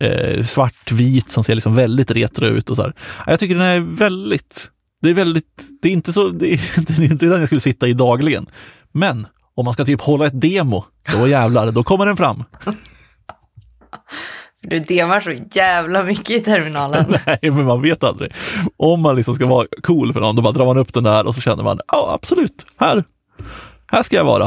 eh, 0.00 0.44
svartvit 0.44 1.30
som 1.30 1.44
ser 1.44 1.54
liksom 1.54 1.74
väldigt 1.74 2.10
retro 2.10 2.46
ut 2.46 2.70
och 2.70 2.76
så 2.76 2.82
här. 2.82 2.92
Jag 3.26 3.40
tycker 3.40 3.54
den 3.54 3.64
är 3.64 3.80
väldigt, 3.80 4.70
det 5.02 5.10
är 5.10 5.14
väldigt, 5.14 5.68
det 5.82 5.88
är 5.88 5.92
inte 5.92 6.12
så, 6.12 6.28
det 6.28 6.46
är, 6.52 6.60
det 6.86 7.02
är 7.02 7.12
inte 7.12 7.26
den 7.26 7.38
jag 7.38 7.48
skulle 7.48 7.60
sitta 7.60 7.88
i 7.88 7.92
dagligen. 7.92 8.46
Men 8.92 9.26
om 9.60 9.64
man 9.64 9.74
ska 9.74 9.84
typ 9.84 10.00
hålla 10.00 10.26
ett 10.26 10.40
demo, 10.40 10.84
då 11.12 11.28
jävlar, 11.28 11.72
då 11.72 11.82
kommer 11.82 12.06
den 12.06 12.16
fram. 12.16 12.44
Du 14.62 14.78
demar 14.78 15.20
så 15.20 15.32
jävla 15.52 16.02
mycket 16.02 16.30
i 16.30 16.40
terminalen. 16.40 17.04
Nej, 17.26 17.38
men 17.42 17.64
man 17.64 17.82
vet 17.82 18.04
aldrig. 18.04 18.32
Om 18.76 19.00
man 19.00 19.16
liksom 19.16 19.34
ska 19.34 19.46
vara 19.46 19.66
cool 19.82 20.12
för 20.12 20.20
någon, 20.20 20.36
då 20.36 20.42
bara 20.42 20.52
drar 20.52 20.66
man 20.66 20.78
upp 20.78 20.94
den 20.94 21.04
där 21.04 21.26
och 21.26 21.34
så 21.34 21.40
känner 21.40 21.62
man, 21.62 21.80
ja 21.92 22.10
absolut, 22.14 22.66
här, 22.76 23.04
här 23.86 24.02
ska 24.02 24.16
jag 24.16 24.24
vara. 24.24 24.44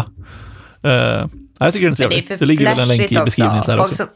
Uh, 0.85 1.27
jag 1.59 1.73
tycker 1.73 1.85
den 1.85 1.91
är 1.91 1.95
trevlig. 1.95 2.25
Det, 2.27 2.35
det 2.35 2.45
ligger 2.45 2.65
väl 2.65 2.79
en 2.79 2.87
länk 2.87 3.11
i 3.11 3.15
beskrivningen 3.15 3.63
där 3.65 3.79
också. 3.79 3.95
Som, 3.95 4.07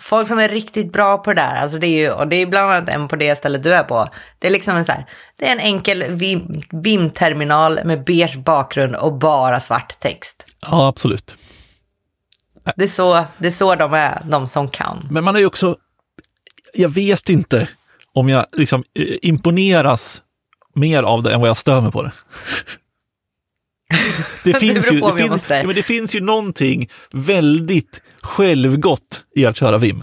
Folk 0.00 0.28
som 0.28 0.38
är 0.38 0.48
riktigt 0.48 0.92
bra 0.92 1.18
på 1.18 1.32
det 1.32 1.42
där, 1.42 1.54
alltså 1.54 1.78
det 1.78 1.86
är 1.86 2.00
ju, 2.00 2.10
och 2.10 2.28
det 2.28 2.36
är 2.36 2.46
bland 2.46 2.70
annat 2.70 2.88
en 2.88 3.08
på 3.08 3.16
det 3.16 3.36
stället 3.36 3.62
du 3.62 3.74
är 3.74 3.82
på. 3.82 4.08
Det 4.38 4.46
är 4.46 4.50
liksom 4.50 4.76
en 4.76 4.84
så 4.84 4.92
här, 4.92 5.06
det 5.36 5.46
är 5.46 5.52
en 5.52 5.60
enkel 5.60 6.04
VIM-terminal 6.72 7.80
med 7.84 8.04
beige 8.04 8.36
bakgrund 8.36 8.94
och 8.96 9.18
bara 9.18 9.60
svart 9.60 10.00
text. 10.00 10.46
Ja, 10.60 10.88
absolut. 10.88 11.36
Det 12.76 12.84
är, 12.84 12.88
så, 12.88 13.24
det 13.38 13.46
är 13.46 13.50
så 13.50 13.74
de 13.74 13.94
är, 13.94 14.22
de 14.30 14.48
som 14.48 14.68
kan. 14.68 15.08
Men 15.10 15.24
man 15.24 15.36
är 15.36 15.40
ju 15.40 15.46
också, 15.46 15.76
jag 16.74 16.88
vet 16.88 17.28
inte 17.28 17.68
om 18.12 18.28
jag 18.28 18.46
liksom 18.52 18.84
eh, 18.98 19.16
imponeras 19.22 20.22
mer 20.74 21.02
av 21.02 21.22
det 21.22 21.34
än 21.34 21.40
vad 21.40 21.48
jag 21.48 21.56
stör 21.56 21.80
mig 21.80 21.92
på 21.92 22.02
det. 22.02 22.12
Det 24.44 24.54
finns, 24.54 24.88
det 24.88 24.94
ju, 24.94 25.00
det, 25.00 25.16
finns, 25.16 25.46
ja, 25.50 25.62
men 25.66 25.74
det 25.74 25.82
finns 25.82 26.14
ju 26.14 26.20
någonting 26.20 26.90
väldigt 27.12 28.02
självgott 28.24 29.24
i 29.36 29.46
att 29.46 29.56
köra 29.56 29.78
VIM. 29.78 30.02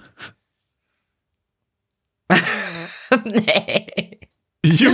Nej. 3.26 4.18
Jo, 4.64 4.90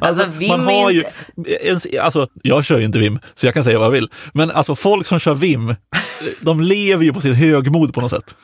alltså, 0.00 0.22
alltså 0.24 0.46
man 0.48 0.66
har 0.66 0.90
ju, 0.90 1.04
inte... 1.36 2.02
alltså 2.02 2.28
jag 2.42 2.64
kör 2.64 2.78
ju 2.78 2.84
inte 2.84 2.98
VIM, 2.98 3.18
så 3.34 3.46
jag 3.46 3.54
kan 3.54 3.64
säga 3.64 3.78
vad 3.78 3.86
jag 3.86 3.92
vill. 3.92 4.10
Men 4.34 4.50
alltså 4.50 4.74
folk 4.74 5.06
som 5.06 5.18
kör 5.18 5.34
VIM, 5.34 5.74
de 6.40 6.60
lever 6.60 7.04
ju 7.04 7.12
på 7.12 7.20
sitt 7.20 7.36
högmod 7.36 7.94
på 7.94 8.00
något 8.00 8.10
sätt. 8.10 8.36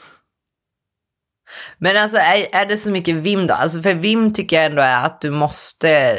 Men 1.79 1.97
alltså 1.97 2.17
är, 2.19 2.47
är 2.53 2.67
det 2.67 2.77
så 2.77 2.91
mycket 2.91 3.15
VIM 3.15 3.47
då? 3.47 3.55
Alltså 3.55 3.83
för 3.83 3.95
VIM 3.95 4.33
tycker 4.33 4.57
jag 4.57 4.65
ändå 4.65 4.83
är 4.83 5.07
att 5.07 5.21
du 5.21 5.31
måste 5.31 6.17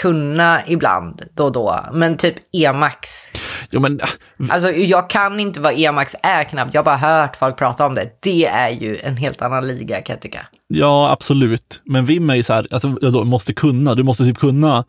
kunna 0.00 0.60
ibland 0.66 1.22
då 1.34 1.44
och 1.44 1.52
då, 1.52 1.80
men 1.92 2.16
typ 2.16 2.34
Emax. 2.52 3.30
Jo, 3.70 3.80
men... 3.80 4.00
Äh, 4.00 4.08
alltså 4.50 4.70
jag 4.70 5.10
kan 5.10 5.40
inte 5.40 5.60
vad 5.60 5.72
Emax 5.76 6.16
är 6.22 6.44
knappt, 6.44 6.74
jag 6.74 6.80
har 6.80 6.84
bara 6.84 6.96
hört 6.96 7.36
folk 7.36 7.58
prata 7.58 7.86
om 7.86 7.94
det. 7.94 8.10
Det 8.22 8.46
är 8.46 8.70
ju 8.70 8.98
en 9.02 9.16
helt 9.16 9.42
annan 9.42 9.66
liga 9.66 10.00
kan 10.00 10.14
jag 10.14 10.20
tycka. 10.20 10.46
Ja, 10.68 11.10
absolut. 11.10 11.82
Men 11.84 12.04
Vim 12.04 12.30
är 12.30 12.34
ju 12.34 12.42
så 12.42 12.52
här, 12.52 12.66
alltså, 12.70 12.88
du 12.88 13.24
måste 13.24 13.54
kunna, 13.54 13.94
du 13.94 14.02
måste 14.02 14.24
typ 14.24 14.38
kunna 14.38 14.84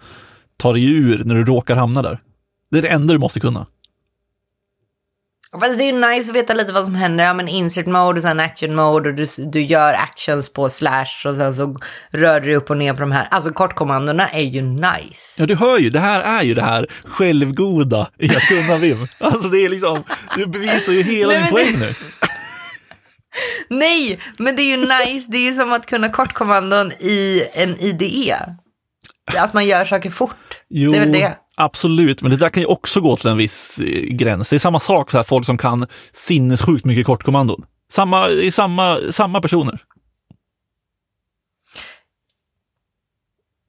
ta 0.57 0.73
dig 0.73 0.83
ur 0.83 1.23
när 1.23 1.35
du 1.35 1.45
råkar 1.45 1.75
hamna 1.75 2.01
där. 2.01 2.19
Det 2.71 2.77
är 2.77 2.81
det 2.81 2.87
enda 2.87 3.13
du 3.13 3.19
måste 3.19 3.39
kunna. 3.39 3.65
Fast 5.51 5.77
det 5.77 5.83
är 5.83 5.93
ju 5.93 5.99
nice 6.15 6.31
att 6.31 6.35
veta 6.35 6.53
lite 6.53 6.73
vad 6.73 6.85
som 6.85 6.95
händer. 6.95 7.23
Ja, 7.25 7.33
men 7.33 7.47
insert 7.47 7.85
mode 7.85 8.17
och 8.17 8.23
sen 8.23 8.39
action 8.39 8.75
mode 8.75 9.09
och 9.09 9.15
du, 9.15 9.25
du 9.37 9.61
gör 9.61 9.93
actions 9.93 10.53
på 10.53 10.69
slash 10.69 11.25
och 11.25 11.35
sen 11.35 11.53
så 11.53 11.75
rör 12.11 12.39
du 12.39 12.55
upp 12.55 12.69
och 12.69 12.77
ner 12.77 12.93
på 12.93 12.99
de 12.99 13.11
här. 13.11 13.27
Alltså 13.31 13.53
kortkommandona 13.53 14.27
är 14.27 14.41
ju 14.41 14.61
nice. 14.61 15.41
Ja, 15.41 15.45
du 15.45 15.55
hör 15.55 15.79
ju, 15.79 15.89
det 15.89 15.99
här 15.99 16.21
är 16.21 16.43
ju 16.43 16.53
det 16.53 16.61
här 16.61 16.87
självgoda 17.05 18.09
i 18.19 18.35
att 18.35 18.47
kunna 18.47 18.75
Vim. 18.77 19.07
Alltså 19.19 19.47
det 19.47 19.65
är 19.65 19.69
liksom, 19.69 20.03
du 20.35 20.45
bevisar 20.45 20.93
ju 20.93 21.01
hela 21.01 21.33
din 21.33 21.47
poäng 21.47 21.79
nu. 21.79 21.93
Nej, 23.69 24.19
men 24.37 24.55
det 24.55 24.61
är 24.61 24.77
ju 24.77 24.77
nice. 24.77 25.31
Det 25.31 25.37
är 25.37 25.41
ju 25.41 25.53
som 25.53 25.73
att 25.73 25.85
kunna 25.85 26.09
kortkommandon 26.09 26.91
i 26.91 27.43
en 27.53 27.79
IDE. 27.79 28.35
Att 29.37 29.53
man 29.53 29.65
gör 29.65 29.85
saker 29.85 30.09
fort. 30.09 30.35
Jo, 30.69 30.91
Det 30.91 30.97
är 30.97 30.99
väl 30.99 31.11
det. 31.11 31.37
absolut, 31.55 32.21
men 32.21 32.31
det 32.31 32.37
där 32.37 32.49
kan 32.49 32.61
ju 32.63 32.67
också 32.67 33.01
gå 33.01 33.15
till 33.17 33.27
en 33.29 33.37
viss 33.37 33.79
eh, 33.79 33.85
gräns. 34.01 34.49
Det 34.49 34.55
är 34.55 34.59
samma 34.59 34.79
sak, 34.79 35.11
så 35.11 35.17
här, 35.17 35.23
folk 35.23 35.45
som 35.45 35.57
kan 35.57 35.87
sinnessjukt 36.13 36.85
mycket 36.85 37.05
kortkommandon. 37.05 37.65
Samma, 37.91 38.27
det 38.27 38.47
är 38.47 38.51
samma, 38.51 38.99
samma 39.11 39.41
personer. 39.41 39.79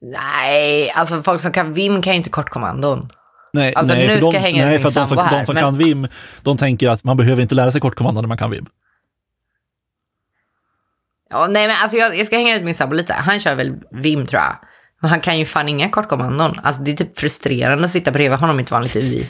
Nej, 0.01 0.91
alltså 0.95 1.23
folk 1.23 1.41
som 1.41 1.51
kan 1.51 1.73
Vim 1.73 2.01
kan 2.01 2.13
ju 2.13 2.17
inte 2.17 2.29
kortkommandon. 2.29 3.11
Nej, 3.53 3.75
Alltså, 3.75 3.93
nej, 3.93 4.07
nu 4.07 4.13
för 4.13 4.17
ska 4.21 4.25
de, 4.31 4.33
jag 4.35 4.41
hänga 4.41 4.65
nej, 4.65 4.79
för 4.79 4.87
att 4.87 4.93
de 4.95 5.07
som, 5.07 5.17
här, 5.17 5.39
de 5.39 5.45
som 5.45 5.55
men- 5.55 5.63
kan 5.63 5.77
Vim, 5.77 6.07
de 6.41 6.57
tänker 6.57 6.89
att 6.89 7.03
man 7.03 7.17
behöver 7.17 7.41
inte 7.41 7.55
lära 7.55 7.71
sig 7.71 7.81
kortkommandon 7.81 8.23
när 8.23 8.27
man 8.27 8.37
kan 8.37 8.51
Vim. 8.51 8.65
Ja, 11.29 11.47
nej, 11.47 11.67
men 11.67 11.75
alltså 11.81 11.97
jag, 11.97 12.17
jag 12.17 12.27
ska 12.27 12.35
hänga 12.37 12.55
ut 12.55 12.63
min 12.63 12.75
sambo 12.75 12.95
lite. 12.95 13.13
Han 13.13 13.39
kör 13.39 13.55
väl 13.55 13.73
Vim 13.91 14.27
tror 14.27 14.41
jag. 14.41 14.55
Men 14.99 15.09
han 15.11 15.21
kan 15.21 15.39
ju 15.39 15.45
fan 15.45 15.69
inga 15.69 15.89
kortkommandon. 15.89 16.59
Alltså 16.63 16.81
det 16.83 16.91
är 16.91 16.95
typ 16.95 17.19
frustrerande 17.19 17.85
att 17.85 17.91
sitta 17.91 18.11
bredvid 18.11 18.39
honom 18.39 18.59
i 18.59 18.63
ett 18.63 18.71
vanligt 18.71 18.95
UI. 18.95 19.27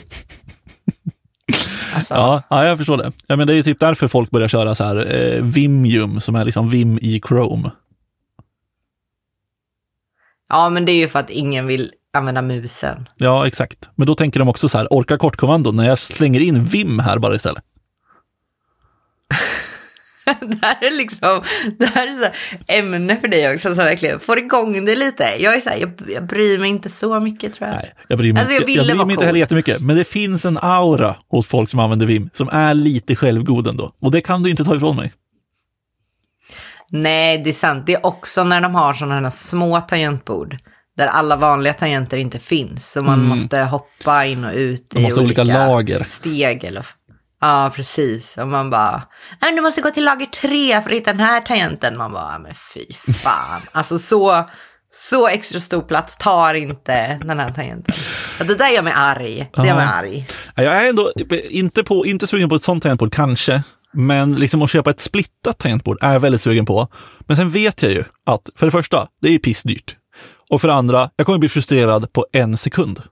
Alltså, 1.94 2.14
Ja, 2.14 2.42
ja, 2.50 2.64
jag 2.66 2.78
förstår 2.78 2.96
det. 2.96 3.12
Ja, 3.26 3.36
men 3.36 3.46
det 3.46 3.54
är 3.58 3.62
typ 3.62 3.80
därför 3.80 4.08
folk 4.08 4.30
börjar 4.30 4.48
köra 4.48 4.74
så 4.74 4.84
här 4.84 5.14
eh, 5.14 5.42
Vimium, 5.42 6.20
som 6.20 6.34
är 6.34 6.44
liksom 6.44 6.70
Vim 6.70 6.98
i 7.02 7.20
Chrome. 7.28 7.70
ja, 10.48 10.68
men 10.70 10.84
det 10.84 10.92
är 10.92 10.96
ju 10.96 11.08
för 11.08 11.18
att 11.18 11.30
ingen 11.30 11.66
vill 11.66 11.92
använda 12.12 12.42
musen. 12.42 13.06
Ja, 13.16 13.46
exakt. 13.46 13.90
Men 13.94 14.06
då 14.06 14.14
tänker 14.14 14.38
de 14.40 14.48
också 14.48 14.68
så 14.68 14.78
här, 14.78 14.92
orka 14.92 15.18
kortkommandon 15.18 15.76
när 15.76 15.84
jag 15.88 15.98
slänger 15.98 16.40
in 16.40 16.64
Vim 16.64 16.98
här 16.98 17.18
bara 17.18 17.34
istället. 17.34 17.64
det 20.40 20.58
här 20.62 20.76
är 20.80 20.98
liksom, 20.98 21.42
det 21.78 21.86
här 21.86 22.06
är 22.06 22.12
så 22.12 22.22
här 22.22 22.32
ämne 22.78 23.16
för 23.16 23.28
dig 23.28 23.54
också, 23.54 23.68
så 23.68 23.74
verkligen 23.74 24.20
får 24.20 24.38
igång 24.38 24.84
det 24.84 24.96
lite. 24.96 25.24
Jag 25.38 25.54
är 25.54 25.60
så 25.60 25.68
här, 25.68 25.76
jag, 25.76 25.92
jag 26.08 26.26
bryr 26.26 26.58
mig 26.58 26.68
inte 26.70 26.90
så 26.90 27.20
mycket 27.20 27.54
tror 27.54 27.68
jag. 27.68 27.76
Nej, 27.76 27.94
jag 28.08 28.18
bryr 28.18 28.32
mig, 28.32 28.40
Alltså, 28.40 28.54
jag 28.54 28.60
inte- 28.62 28.72
ville 28.72 28.82
jag 28.88 28.96
bryr 28.96 29.06
mig 29.06 29.12
inte 29.14 29.26
heller 29.26 29.38
jättemycket. 29.40 29.80
Men 29.80 29.96
det 29.96 30.04
finns 30.04 30.44
en 30.44 30.58
aura 30.58 31.16
hos 31.28 31.46
folk 31.46 31.70
som 31.70 31.80
använder 31.80 32.06
Vim 32.06 32.30
som 32.34 32.48
är 32.48 32.74
lite 32.74 33.16
självgod 33.16 33.66
ändå. 33.66 33.92
Och 34.00 34.10
det 34.10 34.20
kan 34.20 34.42
du 34.42 34.50
inte 34.50 34.64
ta 34.64 34.76
ifrån 34.76 34.96
mig. 34.96 35.12
Nej, 36.92 37.38
det 37.38 37.50
är 37.50 37.54
sant. 37.54 37.86
Det 37.86 37.94
är 37.94 38.06
också 38.06 38.44
när 38.44 38.60
de 38.60 38.74
har 38.74 38.94
sådana 38.94 39.20
här 39.20 39.30
små 39.30 39.80
tangentbord. 39.80 40.56
Där 40.96 41.06
alla 41.06 41.36
vanliga 41.36 41.74
tangenter 41.74 42.16
inte 42.16 42.38
finns. 42.38 42.92
Så 42.92 43.02
man 43.02 43.24
måste 43.24 43.58
hoppa 43.60 44.26
in 44.26 44.44
och 44.44 44.52
ut 44.54 44.94
i 44.96 45.02
ha 45.02 45.22
olika 45.22 45.42
lager. 45.44 46.06
steg. 46.08 46.64
Eller... 46.64 46.86
Ja, 47.40 47.72
precis. 47.74 48.38
Och 48.38 48.48
man 48.48 48.70
bara, 48.70 49.02
"Nej, 49.42 49.54
du 49.54 49.60
måste 49.62 49.80
gå 49.80 49.90
till 49.90 50.04
lager 50.04 50.26
tre 50.26 50.82
för 50.82 50.90
att 50.90 50.96
hitta 50.96 51.12
den 51.12 51.20
här 51.20 51.40
tangenten. 51.40 51.96
Man 51.96 52.12
bara, 52.12 52.38
men 52.38 52.54
fy 52.54 52.92
fan. 53.12 53.60
alltså 53.72 53.98
så, 53.98 54.44
så 54.90 55.28
extra 55.28 55.60
stor 55.60 55.82
plats 55.82 56.16
tar 56.16 56.54
inte 56.54 57.18
den 57.24 57.38
här 57.38 57.52
tangenten. 57.52 57.94
Det 58.38 58.54
där 58.54 58.68
gör 58.68 58.82
mig 58.82 58.92
arg. 58.96 59.50
Det 59.54 59.66
gör 59.66 59.76
mig 59.76 59.86
arg. 59.86 60.26
Ja, 60.54 60.62
Jag 60.62 60.84
är 60.84 60.88
ändå 60.88 61.12
inte, 61.50 61.84
på, 61.84 62.06
inte 62.06 62.26
sugen 62.26 62.48
på 62.48 62.54
ett 62.54 62.62
sånt 62.62 62.82
tangentbord, 62.82 63.14
kanske. 63.14 63.62
Men 63.92 64.34
liksom 64.34 64.62
att 64.62 64.70
köpa 64.70 64.90
ett 64.90 65.00
splittat 65.00 65.58
tangentbord 65.58 65.98
är 66.00 66.12
jag 66.12 66.20
väldigt 66.20 66.40
sugen 66.40 66.66
på. 66.66 66.88
Men 67.20 67.36
sen 67.36 67.50
vet 67.50 67.82
jag 67.82 67.92
ju 67.92 68.04
att, 68.26 68.50
för 68.56 68.66
det 68.66 68.72
första, 68.72 69.08
det 69.22 69.28
är 69.28 69.32
ju 69.32 69.38
pissdyrt. 69.38 69.96
Och 70.50 70.60
för 70.60 70.68
det 70.68 70.74
andra, 70.74 71.10
jag 71.16 71.26
kommer 71.26 71.38
bli 71.38 71.48
frustrerad 71.48 72.12
på 72.12 72.26
en 72.32 72.56
sekund. 72.56 73.02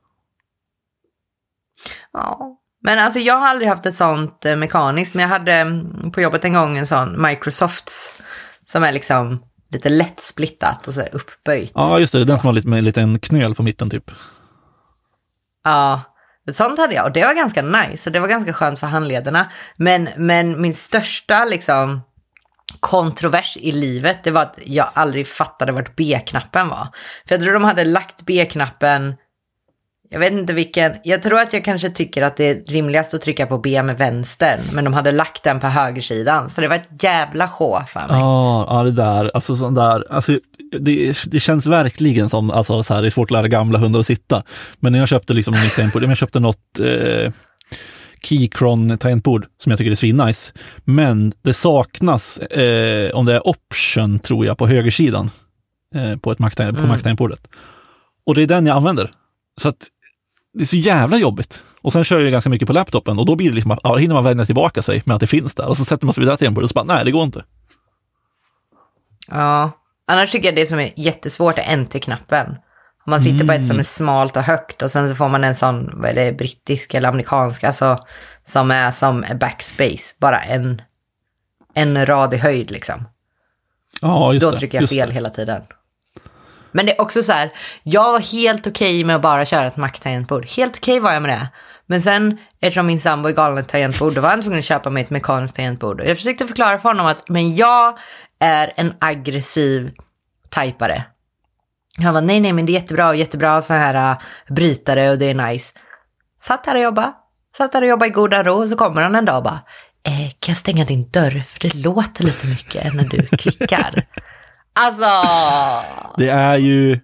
Ja. 2.12 2.57
Men 2.82 2.98
alltså 2.98 3.18
jag 3.18 3.34
har 3.34 3.48
aldrig 3.48 3.68
haft 3.68 3.86
ett 3.86 3.96
sånt 3.96 4.44
eh, 4.44 4.56
mekaniskt, 4.56 5.14
men 5.14 5.22
jag 5.22 5.28
hade 5.28 5.52
mm, 5.52 6.12
på 6.12 6.20
jobbet 6.20 6.44
en 6.44 6.52
gång 6.52 6.76
en 6.76 6.86
sån 6.86 7.22
Microsofts 7.22 8.14
som 8.66 8.84
är 8.84 8.92
liksom 8.92 9.42
lite 9.72 9.88
lätt 9.88 10.20
splittat 10.20 10.88
och 10.88 10.94
så 10.94 11.00
uppböjt. 11.00 11.72
Ja. 11.74 11.90
Ja, 11.90 11.98
just 11.98 12.12
det. 12.12 12.24
Den 12.24 12.38
som 12.38 12.46
har 12.46 12.52
lite, 12.52 12.68
med 12.68 12.78
en 12.78 12.84
liten 12.84 13.18
knöl 13.18 13.54
på 13.54 13.62
mitten 13.62 13.90
typ. 13.90 14.10
ett 16.50 16.56
sånt 16.56 16.78
hade 16.78 16.94
jag 16.94 17.06
och 17.06 17.12
det 17.12 17.24
var 17.24 17.34
ganska 17.34 17.62
nice 17.62 18.10
och 18.10 18.12
det 18.12 18.20
var 18.20 18.28
ganska 18.28 18.52
skönt 18.52 18.78
för 18.78 18.86
handlederna. 18.86 19.52
Men, 19.76 20.08
men 20.16 20.60
min 20.60 20.74
största 20.74 21.44
liksom 21.44 22.00
kontrovers 22.80 23.56
i 23.56 23.72
livet, 23.72 24.24
det 24.24 24.30
var 24.30 24.42
att 24.42 24.58
jag 24.64 24.90
aldrig 24.94 25.28
fattade 25.28 25.72
vart 25.72 25.96
B-knappen 25.96 26.68
var. 26.68 26.88
För 27.28 27.34
jag 27.34 27.42
tror 27.42 27.52
de 27.52 27.64
hade 27.64 27.84
lagt 27.84 28.22
B-knappen 28.26 29.14
jag 30.10 30.20
vet 30.20 30.32
inte 30.32 30.54
vilken, 30.54 30.92
jag 31.02 31.22
tror 31.22 31.38
att 31.38 31.52
jag 31.52 31.64
kanske 31.64 31.90
tycker 31.90 32.22
att 32.22 32.36
det 32.36 32.48
är 32.48 32.72
rimligast 32.72 33.14
att 33.14 33.22
trycka 33.22 33.46
på 33.46 33.58
B 33.58 33.82
med 33.82 33.98
vänstern, 33.98 34.60
men 34.72 34.84
de 34.84 34.94
hade 34.94 35.12
lagt 35.12 35.42
den 35.42 35.60
på 35.60 35.66
högersidan, 35.66 36.48
så 36.48 36.60
det 36.60 36.68
var 36.68 36.76
ett 36.76 37.02
jävla 37.02 37.48
sjå 37.48 37.80
för 37.88 38.00
mig. 38.00 38.08
Ja, 38.10 38.66
ja 38.70 38.82
det 38.82 38.92
där, 38.92 39.30
alltså 39.34 39.56
sån 39.56 39.74
där, 39.74 40.04
alltså, 40.10 40.38
det, 40.80 41.16
det 41.26 41.40
känns 41.40 41.66
verkligen 41.66 42.28
som, 42.28 42.50
alltså 42.50 42.82
så 42.82 42.94
här, 42.94 43.02
det 43.02 43.08
är 43.08 43.10
svårt 43.10 43.26
att 43.26 43.30
lära 43.30 43.48
gamla 43.48 43.78
hundar 43.78 44.00
att 44.00 44.06
sitta. 44.06 44.42
Men 44.80 44.92
när 44.92 44.98
jag 44.98 45.08
köpte 45.08 45.34
liksom 45.34 45.54
mitt 45.54 45.76
tangentbord, 45.76 46.02
jag 46.02 46.16
köpte 46.16 46.40
något 46.40 46.78
eh, 46.80 47.32
Keychron 48.22 48.98
tangentbord 48.98 49.46
som 49.62 49.70
jag 49.70 49.78
tycker 49.78 49.90
är 49.90 49.94
svinnice. 49.94 50.52
Men 50.84 51.32
det 51.42 51.54
saknas, 51.54 52.38
eh, 52.38 53.10
om 53.10 53.26
det 53.26 53.34
är 53.34 53.48
option 53.48 54.18
tror 54.18 54.46
jag, 54.46 54.58
på 54.58 54.66
högersidan 54.66 55.30
eh, 55.94 56.16
på, 56.16 56.32
ett 56.32 56.38
Mac, 56.38 56.50
på 56.50 56.62
Mm. 56.62 56.88
Mac-tangentbordet. 56.88 57.48
Och 58.26 58.34
det 58.34 58.42
är 58.42 58.46
den 58.46 58.66
jag 58.66 58.76
använder. 58.76 59.10
Så 59.60 59.68
att 59.68 59.88
det 60.58 60.64
är 60.64 60.66
så 60.66 60.76
jävla 60.76 61.16
jobbigt. 61.16 61.62
Och 61.80 61.92
sen 61.92 62.04
kör 62.04 62.20
jag 62.20 62.32
ganska 62.32 62.50
mycket 62.50 62.66
på 62.66 62.72
laptopen 62.72 63.18
och 63.18 63.26
då 63.26 63.36
blir 63.36 63.48
det 63.48 63.54
liksom, 63.54 63.78
ja, 63.82 63.96
hinner 63.96 64.14
man 64.14 64.24
vänja 64.24 64.44
tillbaka 64.44 64.82
sig 64.82 65.02
med 65.06 65.14
att 65.14 65.20
det 65.20 65.26
finns 65.26 65.54
där. 65.54 65.68
Och 65.68 65.76
så 65.76 65.84
sätter 65.84 66.06
man 66.06 66.12
sig 66.12 66.20
vid 66.24 66.38
tangentbordet 66.38 66.64
och 66.64 66.70
så 66.70 66.74
bara, 66.74 66.94
nej 66.94 67.04
det 67.04 67.10
går 67.10 67.24
inte. 67.24 67.44
Ja, 69.28 69.70
annars 70.06 70.32
tycker 70.32 70.48
jag 70.48 70.56
det 70.56 70.66
som 70.66 70.78
är 70.78 70.90
jättesvårt 70.96 71.58
är 71.58 71.72
enter-knappen. 71.72 72.46
Om 73.06 73.10
man 73.10 73.20
sitter 73.20 73.46
på 73.46 73.52
ett 73.52 73.66
som 73.66 73.78
är 73.78 73.82
smalt 73.82 74.36
och 74.36 74.42
högt 74.42 74.82
och 74.82 74.90
sen 74.90 75.08
så 75.08 75.14
får 75.14 75.28
man 75.28 75.44
en 75.44 75.54
sån, 75.54 75.90
vad 75.94 76.10
är 76.10 76.14
det, 76.14 76.32
brittisk 76.32 76.94
eller 76.94 77.08
amerikansk, 77.08 77.64
alltså 77.64 77.98
som 78.42 78.70
är 78.70 78.90
som 78.90 79.24
backspace, 79.40 80.14
bara 80.18 80.40
en, 80.40 80.82
en 81.74 82.06
rad 82.06 82.34
i 82.34 82.36
höjd 82.36 82.70
liksom. 82.70 83.08
Ja, 84.00 84.32
just 84.32 84.44
Då 84.46 84.50
det. 84.50 84.56
trycker 84.56 84.80
jag 84.80 84.88
fel 84.88 85.08
det. 85.08 85.14
hela 85.14 85.30
tiden. 85.30 85.62
Men 86.72 86.86
det 86.86 86.92
är 86.92 87.00
också 87.00 87.22
så 87.22 87.32
här, 87.32 87.52
jag 87.82 88.12
var 88.12 88.20
helt 88.20 88.66
okej 88.66 89.04
med 89.04 89.16
att 89.16 89.22
bara 89.22 89.44
köra 89.44 89.66
ett 89.66 89.76
Mac-tangentbord. 89.76 90.46
Helt 90.46 90.76
okej 90.76 91.00
var 91.00 91.12
jag 91.12 91.22
med 91.22 91.30
det. 91.30 91.48
Men 91.86 92.02
sen, 92.02 92.38
eftersom 92.60 92.86
min 92.86 93.00
sambo 93.00 93.28
är 93.28 93.32
galen 93.32 93.58
ett 93.58 93.68
tangentbord, 93.68 94.14
då 94.14 94.20
var 94.20 94.28
han 94.28 94.42
tvungen 94.42 94.58
att 94.58 94.64
köpa 94.64 94.90
mig 94.90 95.02
ett 95.02 95.10
mekaniskt 95.10 95.56
tangentbord. 95.56 96.00
Och 96.00 96.06
jag 96.06 96.16
försökte 96.16 96.46
förklara 96.46 96.78
för 96.78 96.88
honom 96.88 97.06
att, 97.06 97.28
men 97.28 97.56
jag 97.56 97.98
är 98.40 98.72
en 98.76 98.94
aggressiv 98.98 99.90
typare. 100.50 101.04
Han 102.02 102.14
var 102.14 102.20
nej, 102.20 102.40
nej, 102.40 102.52
men 102.52 102.66
det 102.66 102.72
är 102.72 102.74
jättebra 102.74 103.08
och 103.08 103.16
jättebra 103.16 103.62
så 103.62 103.74
här 103.74 104.12
uh, 104.12 104.18
brytare 104.48 105.10
och 105.10 105.18
det 105.18 105.30
är 105.30 105.34
nice. 105.34 105.72
Satt 106.40 106.66
här 106.66 106.74
och 106.74 106.82
jobbade, 106.82 107.12
satt 107.56 107.74
här 107.74 107.82
och 107.82 107.88
jobbade 107.88 108.08
i 108.08 108.12
goda 108.12 108.42
ro 108.42 108.52
och 108.52 108.68
så 108.68 108.76
kommer 108.76 109.02
han 109.02 109.14
en 109.14 109.24
dag 109.24 109.36
och 109.36 109.42
bara, 109.42 109.60
eh, 110.06 110.30
kan 110.38 110.52
jag 110.52 110.56
stänga 110.56 110.84
din 110.84 111.10
dörr 111.10 111.40
för 111.40 111.60
det 111.60 111.74
låter 111.74 112.24
lite 112.24 112.46
mycket 112.46 112.94
när 112.94 113.04
du 113.04 113.26
klickar. 113.26 114.06
Alltså, 114.78 115.04
Det 116.16 116.28
är 116.28 116.56
ju, 116.56 117.00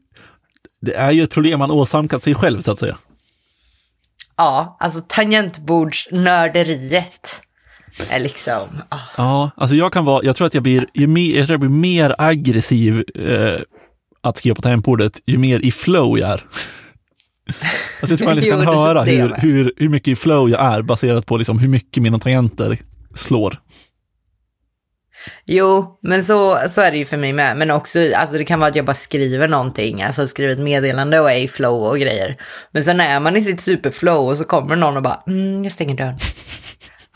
det 0.81 0.95
är 0.95 1.11
ju 1.11 1.23
ett 1.23 1.31
problem 1.31 1.59
man 1.59 1.71
åsamkat 1.71 2.23
sig 2.23 2.35
själv 2.35 2.63
så 2.63 2.73
att 2.73 2.81
säga. 2.81 2.97
ja, 4.37 4.77
alltså 4.81 5.01
tangentbordsnörderiet 5.09 7.43
är 8.11 8.21
liksom, 8.21 8.69
ah. 8.89 8.99
Ja, 9.17 9.51
alltså 9.57 9.77
jag 9.77 9.93
kan 9.93 10.05
vara, 10.05 10.25
jag 10.25 10.37
tror 10.37 10.47
att 10.47 10.55
jag 10.55 10.63
blir, 10.63 10.87
ju 10.95 11.07
mer, 11.07 11.37
jag 11.37 11.47
tror 11.47 11.53
jag 11.53 11.61
blir 11.61 11.71
mer 11.71 12.15
aggressiv 12.19 13.05
eh, 13.15 13.61
att 14.21 14.37
skriva 14.37 14.55
på 14.55 14.63
tangentbordet, 14.63 15.21
ju 15.27 15.39
mer 15.39 15.61
i 15.61 15.73
flow 15.73 16.19
jag 16.19 16.31
är. 16.31 16.45
Alltså 18.01 18.13
jag 18.13 18.19
tror 18.19 18.29
man 18.29 18.37
liksom 18.37 18.65
kan 18.65 18.77
höra 18.77 19.05
hur, 19.05 19.35
hur, 19.39 19.73
hur 19.77 19.89
mycket 19.89 20.09
i 20.09 20.17
flow 20.17 20.51
jag 20.51 20.61
är 20.61 20.83
baserat 20.83 21.27
på 21.27 21.37
liksom 21.37 21.59
hur 21.59 21.69
mycket 21.69 22.03
mina 22.03 22.19
tangenter 22.19 22.79
slår. 23.15 23.61
Jo, 25.45 25.99
men 26.03 26.25
så, 26.25 26.59
så 26.69 26.81
är 26.81 26.91
det 26.91 26.97
ju 26.97 27.05
för 27.05 27.17
mig 27.17 27.33
med. 27.33 27.57
Men 27.57 27.71
också, 27.71 27.99
alltså 28.17 28.37
det 28.37 28.45
kan 28.45 28.61
vara 28.61 28.71
att 28.71 28.77
jag 28.77 28.85
bara 28.85 28.95
skriver 28.95 29.49
någonting, 29.49 30.03
alltså 30.03 30.27
skriver 30.27 30.53
ett 30.53 30.59
meddelande 30.59 31.21
och 31.21 31.31
är 31.31 31.37
i 31.37 31.49
flow 31.49 31.83
och 31.83 31.99
grejer. 31.99 32.37
Men 32.71 32.85
sen 32.85 33.01
är 33.01 33.21
man 33.21 33.37
i 33.37 33.43
sitt 33.43 33.61
superflow 33.61 34.29
och 34.29 34.37
så 34.37 34.45
kommer 34.45 34.77
någon 34.77 34.97
och 34.97 35.03
bara, 35.03 35.23
mm, 35.27 35.65
jag 35.65 35.73
stänger 35.73 35.95
dörren. 35.95 36.19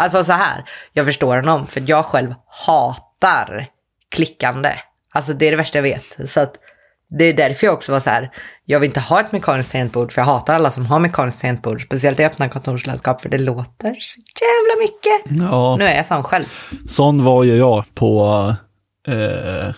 Alltså 0.01 0.25
så 0.25 0.33
här, 0.33 0.64
jag 0.92 1.07
förstår 1.07 1.37
honom, 1.37 1.66
för 1.66 1.83
jag 1.87 2.05
själv 2.05 2.35
hatar 2.66 3.66
klickande. 4.11 4.71
Alltså 5.12 5.33
det 5.33 5.47
är 5.47 5.51
det 5.51 5.57
värsta 5.57 5.79
jag 5.79 5.83
vet. 5.83 6.31
Så 6.31 6.40
att 6.40 6.55
det 7.11 7.25
är 7.25 7.35
därför 7.35 7.66
jag 7.66 7.75
också 7.75 7.92
var 7.92 8.01
så 8.01 8.11
här, 8.11 8.31
jag 8.64 8.81
vill 8.81 8.88
inte 8.90 9.01
ha 9.01 9.21
ett 9.21 9.33
mekaniskt 9.33 9.73
tangentbord, 9.73 10.12
för 10.12 10.21
jag 10.21 10.27
hatar 10.27 10.55
alla 10.55 10.71
som 10.71 10.87
har 10.87 10.99
mekaniskt 10.99 11.40
tangentbord, 11.40 11.83
speciellt 11.83 12.21
i 12.21 12.25
öppna 12.25 12.49
kontorslandskap, 12.49 13.21
för 13.21 13.29
det 13.29 13.38
låter 13.38 13.97
så 14.01 14.21
jävla 14.40 14.83
mycket. 14.83 15.42
Ja, 15.51 15.77
Nu 15.77 15.85
är 15.85 15.97
jag 15.97 16.07
sån 16.07 16.23
själv. 16.23 16.44
sån 16.88 17.25
var 17.25 17.44
ju 17.44 17.57
jag 17.57 17.85
på 17.94 18.55
eh, 19.09 19.75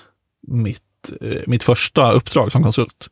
mitt, 0.49 0.83
eh, 1.21 1.43
mitt 1.47 1.62
första 1.62 2.12
uppdrag 2.12 2.53
som 2.53 2.62
konsult. 2.62 3.09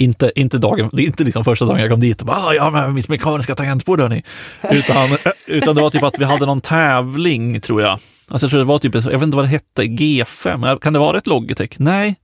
Inte, 0.00 0.32
inte, 0.34 0.58
dagen, 0.58 0.90
det 0.92 1.02
är 1.02 1.06
inte 1.06 1.24
liksom 1.24 1.44
första 1.44 1.64
dagen 1.64 1.80
jag 1.80 1.90
kom 1.90 2.00
dit 2.00 2.20
och 2.20 2.26
bara, 2.26 2.36
ah, 2.36 2.54
ja, 2.54 2.70
men 2.70 2.94
mitt 2.94 3.08
mekaniska 3.08 3.54
tangentbord 3.54 4.00
hörni. 4.00 4.22
Utan, 4.70 4.96
eh, 4.96 5.32
utan 5.46 5.74
det 5.74 5.82
var 5.82 5.90
typ 5.90 6.02
att 6.02 6.18
vi 6.18 6.24
hade 6.24 6.46
någon 6.46 6.60
tävling 6.60 7.60
tror 7.60 7.82
jag. 7.82 7.98
Alltså 8.28 8.44
jag 8.44 8.50
tror 8.50 8.58
det 8.58 8.64
var 8.64 8.78
typ, 8.78 8.94
jag 8.94 9.02
vet 9.02 9.22
inte 9.22 9.36
vad 9.36 9.44
det 9.44 9.48
hette, 9.48 9.82
G5, 9.82 10.78
kan 10.78 10.92
det 10.92 10.98
vara 10.98 11.18
ett 11.18 11.26
Logitech? 11.26 11.70
Nej, 11.76 12.16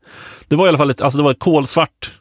det 0.49 0.57
var 0.57 0.67
i 0.67 0.69
alla 0.69 0.79
fall 0.79 0.91
ett, 0.91 1.01
alltså 1.01 1.17
det 1.17 1.25
var 1.25 1.35
kolsvart 1.35 2.13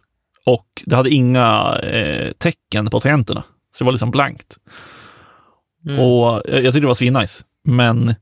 och 0.46 0.68
det 0.86 0.96
hade 0.96 1.10
inga 1.10 1.78
eh, 1.84 2.32
tecken 2.32 2.89
på 2.89 3.00
tangenterna. 3.00 3.44
Så 3.72 3.84
det 3.84 3.86
var 3.86 3.92
liksom 3.92 4.12
blankt. 4.12 4.58
Mm. 5.89 6.00
Och 6.00 6.42
jag, 6.46 6.63
jag 6.63 6.63
tyckte 6.63 6.80
det 6.80 6.88
var 6.88 6.94
svinnice. 6.94 7.44
Men 7.66 8.16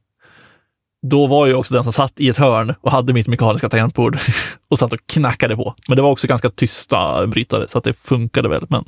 då 1.07 1.27
var 1.27 1.47
jag 1.47 1.59
också 1.59 1.73
den 1.73 1.83
som 1.83 1.93
satt 1.93 2.13
i 2.19 2.29
ett 2.29 2.37
hörn 2.37 2.75
och 2.81 2.91
hade 2.91 3.13
mitt 3.13 3.27
mekaniska 3.27 3.69
tangentbord 3.69 4.17
och 4.69 4.79
satt 4.79 4.93
och 4.93 4.99
knackade 5.05 5.55
på. 5.55 5.75
Men 5.87 5.95
det 5.95 6.01
var 6.01 6.11
också 6.11 6.27
ganska 6.27 6.49
tysta 6.49 7.27
brytare 7.27 7.67
så 7.67 7.77
att 7.77 7.83
det 7.83 7.93
funkade 7.93 8.49
väl. 8.49 8.65
Men 8.69 8.85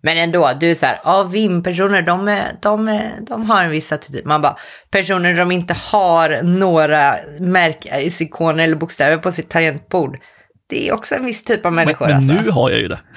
Men 0.00 0.18
ändå, 0.18 0.50
du 0.60 0.70
är 0.70 0.74
så 0.74 0.86
här, 0.86 0.98
ja, 1.04 1.22
VIM-personer, 1.22 2.02
de, 2.02 2.40
de, 2.62 3.00
de 3.28 3.50
har 3.50 3.64
en 3.64 3.70
viss 3.70 3.92
attityd. 3.92 4.26
Man 4.26 4.42
bara, 4.42 4.56
personer 4.90 5.34
de 5.34 5.52
inte 5.52 5.74
har 5.74 6.42
några 6.42 7.14
märkesikoner 7.40 8.64
eller 8.64 8.76
bokstäver 8.76 9.16
på 9.16 9.32
sitt 9.32 9.50
tangentbord. 9.50 10.18
Det 10.68 10.88
är 10.88 10.94
också 10.94 11.14
en 11.14 11.24
viss 11.24 11.44
typ 11.44 11.66
av 11.66 11.72
Men, 11.72 11.84
människor 11.84 12.06
men 12.06 12.16
alltså. 12.16 12.32
nu 12.32 12.50
har 12.50 12.70
jag 12.70 12.80
ju 12.80 12.88
det. 12.88 12.98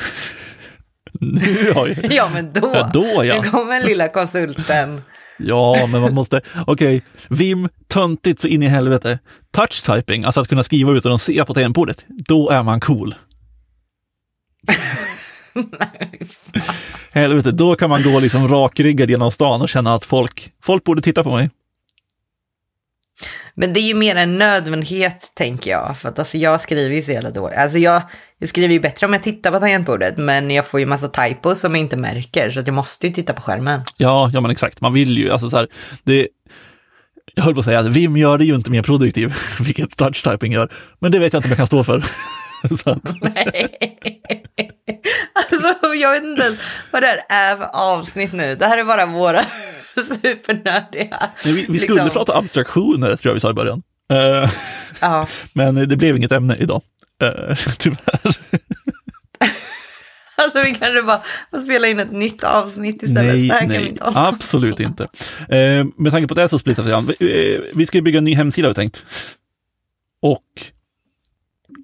Nu 1.20 1.72
har 1.76 1.88
jag 1.88 1.98
Ja, 2.12 2.30
men 2.34 2.54
då. 2.54 2.72
Ja, 2.74 2.90
då 2.94 3.26
ja. 3.26 3.42
Nu 3.42 3.50
kommer 3.50 3.80
lilla 3.80 4.08
konsulten. 4.08 5.02
Ja, 5.46 5.88
men 5.92 6.02
man 6.02 6.14
måste, 6.14 6.42
okej, 6.68 7.04
Vim, 7.30 7.70
töntigt 7.88 8.40
så 8.40 8.48
in 8.48 8.64
i 8.64 8.68
helvete. 8.68 9.20
Touch 9.52 9.86
typing, 9.86 10.26
alltså 10.26 10.42
att 10.42 10.48
kunna 10.48 10.64
skriva 10.64 10.92
utan 10.92 11.12
att 11.12 11.22
se 11.22 11.46
på 11.46 11.54
tangentbordet, 11.54 12.06
då 12.08 12.50
är 12.50 12.64
man 12.64 12.80
cool. 12.80 13.16
helvete, 17.12 17.52
då 17.52 17.76
kan 17.76 17.90
man 17.90 18.04
gå 18.04 18.20
liksom 18.20 18.48
rakryggad 18.48 19.10
genom 19.10 19.32
stan 19.32 19.62
och 19.62 19.70
känna 19.70 19.94
att 19.94 20.06
folk, 20.06 20.52
folk 20.64 20.84
borde 20.84 21.02
titta 21.02 21.24
på 21.24 21.32
mig. 21.32 21.50
Men 23.56 23.74
det 23.74 23.80
är 23.80 23.88
ju 23.88 23.94
mer 23.94 24.16
en 24.16 24.38
nödvändighet, 24.38 25.32
tänker 25.36 25.72
jag. 25.72 25.98
För 25.98 26.10
att 26.10 26.20
alltså, 26.20 26.38
jag 26.38 26.62
skriver 26.62 26.96
ju 26.96 27.02
så 27.02 27.12
jävla 27.12 27.30
dåligt. 27.30 27.58
Alltså 27.58 27.78
jag, 27.78 28.02
jag 28.40 28.50
skriver 28.50 28.74
ju 28.74 28.80
bättre 28.80 29.06
om 29.06 29.14
jag 29.14 29.24
tittar 29.24 29.52
på 29.52 29.60
tangentbordet, 29.60 30.18
men 30.18 30.52
jag 30.52 30.68
får 30.68 30.80
ju 30.80 30.86
massa 30.86 31.08
typos 31.08 31.60
som 31.60 31.76
jag 31.76 31.80
inte 31.80 31.98
märker, 31.98 32.52
så 32.52 32.60
att 32.60 32.68
jag 32.68 32.74
måste 32.74 33.08
ju 33.08 33.14
titta 33.14 33.34
på 33.34 33.42
skärmen. 33.42 33.82
Ja, 33.98 34.30
ja 34.34 34.42
men 34.42 34.52
exakt, 34.52 34.82
man 34.82 34.94
vill 34.94 35.18
ju, 35.18 35.32
alltså 35.32 35.50
så 35.50 35.58
här, 35.58 35.68
det, 36.04 36.28
jag 37.36 37.44
höll 37.44 37.54
på 37.54 37.60
att 37.60 37.66
säga 37.66 37.80
att 37.80 37.88
Vim 37.88 38.18
gör 38.18 38.38
det 38.38 38.46
ju 38.46 38.56
inte 38.56 38.72
mer 38.72 38.84
produktiv, 38.84 39.36
vilket 39.60 39.98
touch 39.98 40.24
typing 40.24 40.54
gör, 40.54 40.72
men 41.00 41.12
det 41.12 41.20
vet 41.20 41.34
jag 41.34 41.40
inte 41.40 41.48
om 41.48 41.52
jag 41.52 41.58
kan 41.58 41.68
stå 41.68 41.84
för. 41.84 42.04
Nej. 43.22 43.98
Alltså, 45.52 45.94
jag 45.96 46.12
vet 46.12 46.24
inte 46.24 46.58
vad 46.92 47.04
det 47.04 47.08
här 47.08 47.22
är 47.30 47.58
för 47.58 47.70
avsnitt 47.74 48.34
nu. 48.34 48.56
Det 48.56 48.66
här 48.66 48.78
är 48.78 48.84
bara 48.84 49.06
våra 49.06 49.42
supernördiga... 50.22 51.30
vi, 51.46 51.52
vi 51.70 51.80
skulle 51.80 52.04
liksom- 52.04 52.10
prata 52.10 52.38
abstraktioner, 52.38 53.16
tror 53.16 53.30
jag 53.30 53.34
vi 53.34 53.40
sa 53.40 53.50
i 53.50 53.54
början. 53.54 53.82
Eh, 54.10 54.50
Ja, 55.00 55.28
Men 55.54 55.76
det 55.76 55.96
blev 55.98 56.18
inget 56.18 56.32
ämne 56.32 56.56
idag, 56.60 56.82
eh, 57.24 57.56
tyvärr. 57.78 58.36
alltså 60.38 60.64
vi 60.66 60.76
kanske 60.76 61.02
bara 61.02 61.22
får 61.52 61.58
spela 61.60 61.88
in 61.88 62.00
ett 62.00 62.12
nytt 62.12 62.44
avsnitt 62.44 63.04
istället. 63.04 63.36
Nej, 63.36 63.48
så 63.48 63.54
här 63.54 63.62
kan 63.62 63.70
vi 63.70 63.78
nej, 63.78 63.88
inte 63.88 64.04
hålla 64.04 64.28
absolut 64.28 64.80
inte. 64.80 65.04
Eh, 65.50 65.86
med 65.98 66.12
tanke 66.12 66.28
på 66.28 66.34
det 66.34 66.50
så 66.50 66.60
splittar 66.60 66.84
vi 66.84 66.94
an. 66.94 67.12
Vi, 67.20 67.54
eh, 67.56 67.62
vi 67.74 67.86
ska 67.86 67.98
ju 67.98 68.02
bygga 68.02 68.18
en 68.18 68.24
ny 68.24 68.36
hemsida 68.36 68.68
har 68.68 68.72
vi 68.72 68.76
tänkt. 68.76 69.06
Och 70.22 70.44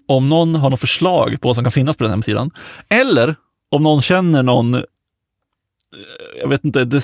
om 0.08 0.30
någon 0.30 0.56
har 0.56 0.70
något 0.70 0.80
förslag 0.80 1.38
på 1.42 1.48
vad 1.50 1.56
som 1.56 1.64
kan 1.66 1.72
finnas 1.72 1.98
på 1.98 2.04
den 2.04 2.12
hemsidan, 2.12 2.52
eller 2.90 3.36
om 3.72 3.84
någon 3.84 4.02
känner 4.02 4.44
någon 4.44 4.84
jag 6.42 6.50
vet 6.50 6.66
inte, 6.66 6.86
det, 6.86 7.04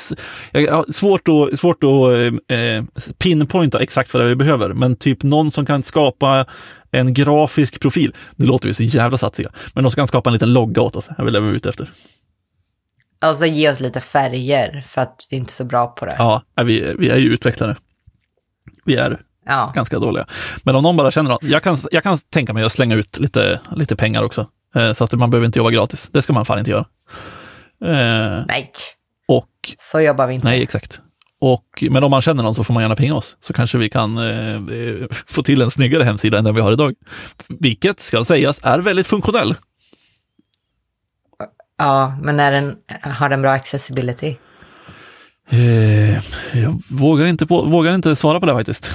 jag 0.52 0.96
svårt 0.96 1.28
att, 1.28 1.60
svårt 1.60 1.84
att 1.84 2.34
eh, 2.52 2.84
pinpointa 3.18 3.80
exakt 3.80 4.14
vad 4.14 4.22
det 4.24 4.26
är 4.26 4.30
vi 4.30 4.36
behöver, 4.36 4.70
men 4.74 4.96
typ 4.96 5.24
någon 5.24 5.52
som 5.52 5.66
kan 5.66 5.84
skapa 5.84 6.46
en 6.92 7.14
grafisk 7.14 7.80
profil. 7.80 8.16
Nu 8.36 8.46
låter 8.46 8.68
vi 8.68 8.74
så 8.74 8.84
jävla 8.84 9.18
satsiga, 9.18 9.52
men 9.74 9.84
någon 9.84 9.92
som 9.92 9.96
kan 9.96 10.08
skapa 10.08 10.30
en 10.30 10.34
liten 10.34 10.54
logga 10.54 10.82
åt 10.82 10.96
oss, 10.96 11.10
är 11.18 11.24
väl 11.24 11.34
det 11.34 11.40
vi 11.40 11.48
är 11.48 11.54
ute 11.54 11.70
efter. 11.70 11.92
Alltså 13.22 13.46
ge 13.46 13.72
oss 13.72 13.80
lite 13.80 14.02
färger, 14.02 14.84
för 14.88 15.02
att 15.02 15.28
vi 15.30 15.36
är 15.36 15.40
inte 15.40 15.50
är 15.50 15.54
så 15.54 15.66
bra 15.66 15.88
på 15.88 16.06
det. 16.06 16.16
Ja, 16.18 16.44
är 16.56 16.64
vi, 16.64 16.96
vi 17.00 17.10
är 17.10 17.18
ju 17.18 17.34
utvecklare. 17.34 17.76
Vi 18.86 18.96
är 18.96 19.22
Ja. 19.46 19.72
ganska 19.76 20.00
dåliga. 20.00 20.26
Men 20.64 20.76
om 20.76 20.84
någon 20.84 20.98
bara 20.98 21.12
känner 21.12 21.30
något, 21.30 21.44
jag 21.44 21.64
kan, 21.64 21.78
jag 21.92 22.04
kan 22.04 22.18
tänka 22.18 22.54
mig 22.54 22.64
att 22.64 22.72
slänga 22.72 22.96
ut 22.96 23.20
lite, 23.20 23.60
lite 23.76 23.96
pengar 23.96 24.24
också. 24.24 24.48
Eh, 24.76 24.94
så 24.94 25.04
att 25.04 25.12
man 25.14 25.30
behöver 25.30 25.46
inte 25.46 25.60
jobba 25.60 25.70
gratis. 25.72 26.10
Det 26.14 26.22
ska 26.22 26.34
man 26.34 26.46
fan 26.46 26.60
inte 26.60 26.72
göra. 26.72 26.86
Eh, 27.84 28.46
Nej, 28.48 28.72
och, 29.28 29.50
så 29.78 30.02
jobbar 30.02 30.28
vi 30.28 30.34
inte. 30.34 30.48
nej 30.48 30.64
exakt. 30.64 31.02
Och, 31.40 31.84
men 31.90 32.04
om 32.04 32.12
man 32.12 32.22
känner 32.22 32.44
någon 32.44 32.56
så 32.56 32.64
får 32.64 32.74
man 32.74 32.84
gärna 32.84 32.96
pinga 32.96 33.16
oss, 33.16 33.38
så 33.40 33.54
kanske 33.54 33.78
vi 33.78 33.90
kan 33.90 34.18
eh, 34.18 34.56
eh, 34.56 35.08
få 35.28 35.44
till 35.44 35.62
en 35.62 35.72
snyggare 35.72 36.04
hemsida 36.04 36.38
än 36.38 36.44
den 36.44 36.56
vi 36.56 36.62
har 36.62 36.72
idag. 36.72 36.94
Vilket, 37.48 38.00
ska 38.00 38.26
sägas, 38.26 38.60
är 38.64 38.80
väldigt 38.80 39.08
funktionell. 39.08 39.56
Ja, 41.78 42.18
men 42.22 42.40
är 42.40 42.52
den, 42.52 42.76
har 43.02 43.30
den 43.30 43.42
bra 43.42 43.52
accessibility? 43.52 44.36
Eh, 45.50 46.14
jag 46.64 46.82
vågar 46.90 47.26
inte, 47.26 47.46
på, 47.46 47.62
vågar 47.62 47.96
inte 47.96 48.16
svara 48.16 48.40
på 48.40 48.46
det 48.46 48.54
faktiskt. 48.54 48.92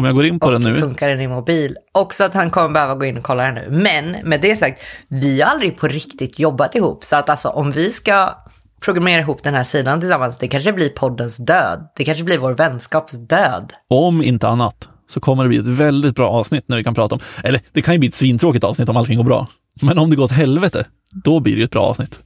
Om 0.00 0.06
jag 0.06 0.14
går 0.14 0.26
in 0.26 0.40
på 0.40 0.46
Och 0.46 0.52
den 0.52 0.62
nu. 0.62 0.74
funkar 0.74 1.08
den 1.08 1.20
i 1.20 1.28
mobil? 1.28 1.76
Också 1.92 2.24
att 2.24 2.34
han 2.34 2.50
kommer 2.50 2.68
behöva 2.68 2.94
gå 2.94 3.06
in 3.06 3.18
och 3.18 3.24
kolla 3.24 3.42
den 3.42 3.54
nu. 3.54 3.68
Men 3.70 4.16
med 4.24 4.40
det 4.40 4.56
sagt, 4.56 4.80
vi 5.08 5.40
har 5.40 5.50
aldrig 5.50 5.78
på 5.78 5.88
riktigt 5.88 6.38
jobbat 6.38 6.74
ihop. 6.74 7.04
Så 7.04 7.16
att 7.16 7.28
alltså 7.28 7.48
om 7.48 7.72
vi 7.72 7.90
ska 7.90 8.34
programmera 8.80 9.20
ihop 9.20 9.42
den 9.42 9.54
här 9.54 9.62
sidan 9.62 10.00
tillsammans, 10.00 10.38
det 10.38 10.48
kanske 10.48 10.72
blir 10.72 10.88
poddens 10.88 11.36
död. 11.36 11.88
Det 11.96 12.04
kanske 12.04 12.24
blir 12.24 12.38
vår 12.38 12.54
vänskaps 12.54 13.12
död. 13.12 13.72
Om 13.88 14.22
inte 14.22 14.48
annat 14.48 14.88
så 15.10 15.20
kommer 15.20 15.42
det 15.42 15.48
bli 15.48 15.58
ett 15.58 15.64
väldigt 15.64 16.14
bra 16.14 16.30
avsnitt 16.30 16.64
när 16.68 16.76
vi 16.76 16.84
kan 16.84 16.94
prata 16.94 17.14
om, 17.14 17.20
eller 17.44 17.60
det 17.72 17.82
kan 17.82 17.94
ju 17.94 17.98
bli 17.98 18.08
ett 18.08 18.14
svintråkigt 18.14 18.64
avsnitt 18.64 18.88
om 18.88 18.96
allting 18.96 19.16
går 19.16 19.24
bra. 19.24 19.48
Men 19.82 19.98
om 19.98 20.10
det 20.10 20.16
går 20.16 20.24
åt 20.24 20.32
helvete, 20.32 20.86
då 21.24 21.40
blir 21.40 21.52
det 21.52 21.58
ju 21.58 21.64
ett 21.64 21.70
bra 21.70 21.82
avsnitt. 21.82 22.18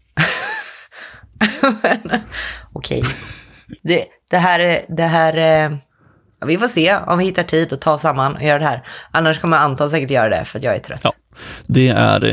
Okej. 2.73 3.03
Det, 3.83 4.05
det 4.31 4.39
här 4.39 4.61
är, 4.61 4.81
det 4.89 5.03
här 5.03 5.79
vi 6.47 6.59
får 6.59 6.69
se 6.69 6.97
om 7.07 7.19
vi 7.19 7.25
hittar 7.25 7.43
tid 7.43 7.73
att 7.73 7.81
ta 7.81 7.99
samman 7.99 8.35
och 8.35 8.43
göra 8.43 8.59
det 8.59 8.65
här. 8.65 8.87
Annars 9.11 9.41
kommer 9.41 9.57
Anton 9.57 9.91
säkert 9.91 10.11
göra 10.11 10.29
det 10.29 10.45
för 10.45 10.59
att 10.59 10.65
jag 10.65 10.75
är 10.75 10.79
trött. 10.79 11.01
Ja. 11.05 11.13
Det 11.67 11.89
är 11.89 12.25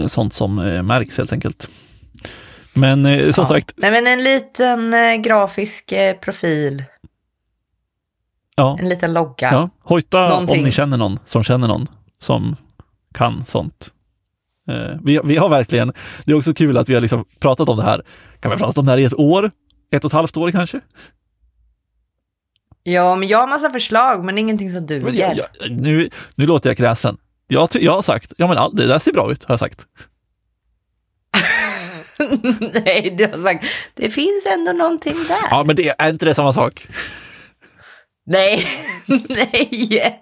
eh, 0.00 0.06
sånt 0.06 0.34
som 0.34 0.58
eh, 0.58 0.82
märks 0.82 1.18
helt 1.18 1.32
enkelt. 1.32 1.68
Men 2.74 3.06
eh, 3.06 3.32
som 3.32 3.42
Ja. 3.42 3.48
sagt, 3.48 3.72
Nej 3.76 3.90
men 3.90 4.06
en 4.06 4.22
liten 4.24 4.94
grafisk 5.22 5.92
profil, 6.20 6.84
ja, 8.56 8.76
en 8.80 8.88
liten 8.88 9.12
logga. 9.12 9.48
ja. 9.52 9.70
hojta 9.82 10.28
Någonting. 10.28 10.58
om 10.58 10.64
ni 10.64 10.72
känner 10.72 10.96
någon 10.96 11.18
som 11.24 11.42
känner 11.44 11.68
någon 11.68 11.86
som 12.20 12.56
kan 13.14 13.44
sånt. 13.46 13.92
Vi, 15.02 15.20
vi 15.24 15.36
har 15.36 15.48
verkligen, 15.48 15.92
det 16.24 16.32
är 16.32 16.36
också 16.36 16.54
kul 16.54 16.76
att 16.78 16.88
vi 16.88 16.94
har 16.94 17.00
liksom 17.00 17.24
pratat 17.40 17.68
om 17.68 17.76
det 17.76 17.82
här. 17.82 18.02
Kan 18.40 18.50
vi 18.50 18.54
ha 18.56 18.58
pratat 18.58 18.78
om 18.78 18.84
det 18.86 18.90
här 18.92 18.98
i 18.98 19.04
ett 19.04 19.14
år? 19.14 19.50
Ett 19.92 20.04
och 20.04 20.08
ett 20.08 20.12
halvt 20.12 20.36
år 20.36 20.50
kanske? 20.50 20.80
Ja, 22.82 23.16
men 23.16 23.28
jag 23.28 23.38
har 23.38 23.46
massa 23.46 23.70
förslag, 23.70 24.24
men 24.24 24.38
ingenting 24.38 24.70
som 24.70 24.78
Men 24.78 24.86
duger. 24.88 25.12
jag, 25.18 25.36
jag, 25.36 25.70
nu, 25.70 26.10
nu 26.34 26.46
låter 26.46 26.70
jag 26.70 26.76
kräsen. 26.76 27.16
Jag, 27.46 27.68
jag 27.72 27.92
har 27.92 28.02
sagt, 28.02 28.32
ja 28.36 28.46
men 28.46 28.58
all, 28.58 28.76
det 28.76 28.86
där 28.86 28.98
ser 28.98 29.12
bra 29.12 29.32
ut, 29.32 29.44
har 29.44 29.52
jag 29.52 29.60
sagt. 29.60 29.86
Nej, 32.84 33.14
du 33.18 33.26
har 33.26 33.44
sagt, 33.44 33.64
det 33.94 34.10
finns 34.10 34.46
ändå 34.46 34.72
någonting 34.72 35.24
där. 35.28 35.38
Ja, 35.50 35.64
men 35.66 35.76
det 35.76 35.94
är 35.98 36.08
inte 36.08 36.24
det 36.24 36.34
samma 36.34 36.52
sak. 36.52 36.88
Nej, 38.26 38.64
nej. 39.28 40.20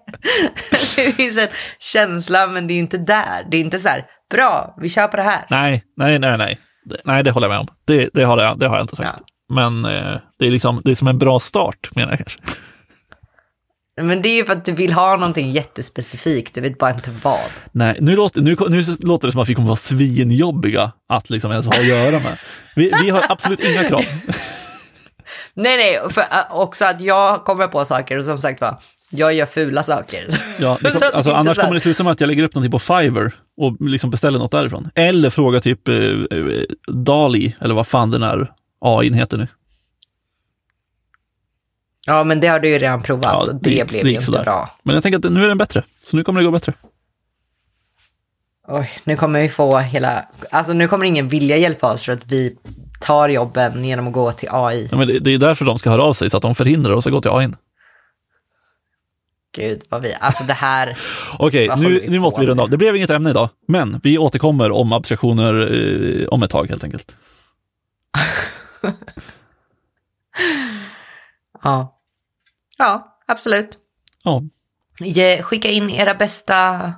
Det 0.96 1.12
finns 1.12 1.38
en 1.38 1.48
känsla, 1.78 2.46
men 2.46 2.66
det 2.66 2.74
är 2.74 2.78
inte 2.78 2.98
där. 2.98 3.46
Det 3.50 3.56
är 3.56 3.60
inte 3.60 3.78
så 3.78 3.88
här, 3.88 4.06
bra, 4.30 4.74
vi 4.80 4.88
kör 4.88 5.08
på 5.08 5.16
det 5.16 5.22
här. 5.22 5.46
Nej, 5.50 5.84
nej, 5.96 6.18
nej, 6.18 6.38
nej. 6.38 6.58
Nej, 7.04 7.22
det 7.22 7.30
håller 7.30 7.46
jag 7.46 7.52
med 7.52 7.60
om. 7.60 7.68
Det, 7.84 8.10
det, 8.14 8.22
har, 8.24 8.42
jag, 8.42 8.58
det 8.58 8.68
har 8.68 8.76
jag 8.76 8.84
inte 8.84 8.96
sagt. 8.96 9.08
Ja. 9.18 9.24
Men 9.48 9.84
eh, 9.84 10.16
det, 10.38 10.46
är 10.46 10.50
liksom, 10.50 10.82
det 10.84 10.90
är 10.90 10.94
som 10.94 11.08
en 11.08 11.18
bra 11.18 11.40
start, 11.40 11.90
menar 11.94 12.10
jag 12.10 12.18
kanske. 12.18 12.40
Men 14.00 14.22
det 14.22 14.28
är 14.28 14.36
ju 14.36 14.44
för 14.44 14.52
att 14.52 14.64
du 14.64 14.72
vill 14.72 14.92
ha 14.92 15.16
någonting 15.16 15.50
jättespecifikt, 15.50 16.54
du 16.54 16.60
vet 16.60 16.78
bara 16.78 16.90
inte 16.90 17.10
vad. 17.22 17.38
Nej, 17.72 17.96
nu 18.00 18.16
låter, 18.16 18.40
nu, 18.40 18.56
nu 18.68 18.84
låter 19.00 19.28
det 19.28 19.32
som 19.32 19.40
att 19.40 19.48
vi 19.48 19.54
kommer 19.54 19.68
vara 19.68 19.76
svinjobbiga 19.76 20.92
att 21.08 21.30
liksom 21.30 21.50
ens 21.50 21.66
ha 21.66 21.72
att 21.72 21.86
göra 21.86 22.10
med. 22.10 22.38
Vi, 22.76 22.92
vi 23.02 23.10
har 23.10 23.24
absolut 23.28 23.60
inga 23.60 23.84
krav. 23.84 24.00
Nej, 25.54 25.76
nej, 25.76 26.10
för 26.10 26.20
äh, 26.20 26.60
också 26.60 26.84
att 26.84 27.00
jag 27.00 27.44
kommer 27.44 27.66
på 27.66 27.84
saker 27.84 28.18
och 28.18 28.24
som 28.24 28.38
sagt 28.38 28.60
var, 28.60 28.78
Jag 29.10 29.34
gör 29.34 29.46
fula 29.46 29.82
saker. 29.82 30.26
Ja, 30.60 30.78
det 30.82 30.90
kom, 30.92 31.00
alltså, 31.14 31.32
annars 31.32 31.58
kommer 31.58 31.74
det 31.74 31.80
sluta 31.80 32.02
med 32.02 32.12
att 32.12 32.20
jag 32.20 32.28
lägger 32.28 32.42
upp 32.42 32.54
någonting 32.54 32.72
på 32.72 32.78
Fiverr 32.78 33.32
och 33.56 33.76
liksom 33.80 34.10
beställer 34.10 34.38
något 34.38 34.50
därifrån. 34.50 34.90
Eller 34.94 35.30
frågar 35.30 35.60
typ 35.60 35.88
eh, 35.88 35.94
eh, 35.94 36.62
Dali, 36.92 37.54
eller 37.60 37.74
vad 37.74 37.86
fan 37.86 38.10
den 38.10 38.22
här 38.22 38.52
AI 38.80 39.12
heter 39.14 39.36
nu. 39.38 39.48
Ja, 42.06 42.24
men 42.24 42.40
det 42.40 42.46
har 42.48 42.60
du 42.60 42.68
ju 42.68 42.78
redan 42.78 43.02
provat 43.02 43.24
Ja, 43.32 43.36
och 43.40 43.46
det 43.54 43.58
det, 43.62 43.70
gick- 43.70 43.88
blev 43.88 44.02
det 44.04 44.08
ju 44.10 44.14
inte 44.14 44.26
sådär. 44.26 44.44
bra. 44.44 44.70
Men 44.82 44.94
jag 44.94 45.02
tänker 45.02 45.18
att 45.28 45.32
nu 45.34 45.44
är 45.44 45.48
den 45.48 45.58
bättre, 45.58 45.82
så 46.04 46.16
nu 46.16 46.24
kommer 46.24 46.40
det 46.40 46.44
gå 46.46 46.50
bättre. 46.52 46.72
Oj, 48.68 48.90
nu 49.04 49.16
kommer 49.16 49.40
vi 49.42 49.48
få 49.48 49.78
hela... 49.78 50.24
Alltså 50.50 50.72
nu 50.72 50.88
kommer 50.88 51.04
ingen 51.06 51.28
vilja 51.28 51.56
hjälpa 51.56 51.92
oss 51.92 52.02
för 52.02 52.12
att 52.12 52.32
vi 52.32 52.56
tar 53.00 53.28
jobben 53.28 53.84
genom 53.84 54.06
att 54.06 54.12
gå 54.12 54.32
till 54.32 54.48
AI. 54.52 54.88
Ja, 54.90 54.96
men 54.98 55.08
det, 55.08 55.18
det 55.18 55.30
är 55.34 55.38
därför 55.38 55.64
de 55.64 55.78
ska 55.78 55.90
höra 55.90 56.02
av 56.02 56.12
sig, 56.12 56.30
så 56.30 56.36
att 56.36 56.42
de 56.42 56.54
förhindrar 56.54 56.92
oss 56.92 57.06
att 57.06 57.12
gå 57.12 57.20
till 57.20 57.30
AI. 57.30 57.48
Gud, 59.56 59.82
vad 59.88 60.02
vi... 60.02 60.14
Alltså 60.20 60.44
det 60.44 60.52
här... 60.52 60.98
Okej, 61.38 61.68
håller 61.68 61.88
nu, 61.88 62.04
nu 62.08 62.18
måste 62.18 62.40
vi 62.40 62.46
runda 62.46 62.62
av. 62.62 62.70
Det 62.70 62.76
blev 62.76 62.96
inget 62.96 63.10
ämne 63.10 63.30
idag, 63.30 63.48
men 63.68 64.00
vi 64.02 64.18
återkommer 64.18 64.70
om 64.70 64.92
abstraktioner 64.92 65.54
eh, 66.22 66.28
om 66.28 66.42
ett 66.42 66.50
tag 66.50 66.66
helt 66.68 66.84
enkelt. 66.84 67.16
Ja. 71.62 72.00
Ja, 72.78 73.18
absolut. 73.26 73.78
Ja, 74.22 74.42
Ge, 75.00 75.42
skicka 75.42 75.68
in 75.68 75.90
era 75.90 76.14
bästa 76.14 76.92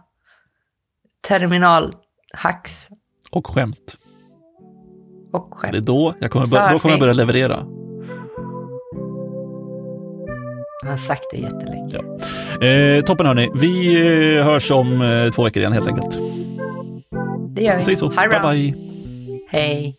terminalhacks 1.28 2.88
och 3.30 3.46
skämt. 3.46 3.96
och 5.32 5.50
Det 5.50 5.56
skämt. 5.56 5.74
är 5.74 5.80
då 5.80 6.14
jag 6.20 6.30
kommer, 6.30 6.46
Så 6.46 6.56
bör, 6.56 6.72
då 6.72 6.78
kommer 6.78 6.92
jag 6.92 7.00
börja 7.00 7.12
leverera. 7.12 7.66
Jag 10.82 10.90
har 10.90 10.96
sagt 10.96 11.24
det 11.30 11.36
jättelänge. 11.36 11.96
Eh, 12.66 13.04
toppen 13.04 13.26
hörni, 13.26 13.50
vi 13.54 13.94
eh, 14.36 14.44
hörs 14.44 14.70
om 14.70 15.02
eh, 15.02 15.32
två 15.32 15.44
veckor 15.44 15.60
igen 15.60 15.72
helt 15.72 15.86
enkelt. 15.88 16.18
Det 17.48 17.62
gör 17.62 17.76
vi. 17.76 17.82
Säg 17.84 17.96
så. 17.96 18.08
Det 18.08 18.28
Bye 18.28 18.40
bye. 18.40 18.74
Hej. 19.48 19.96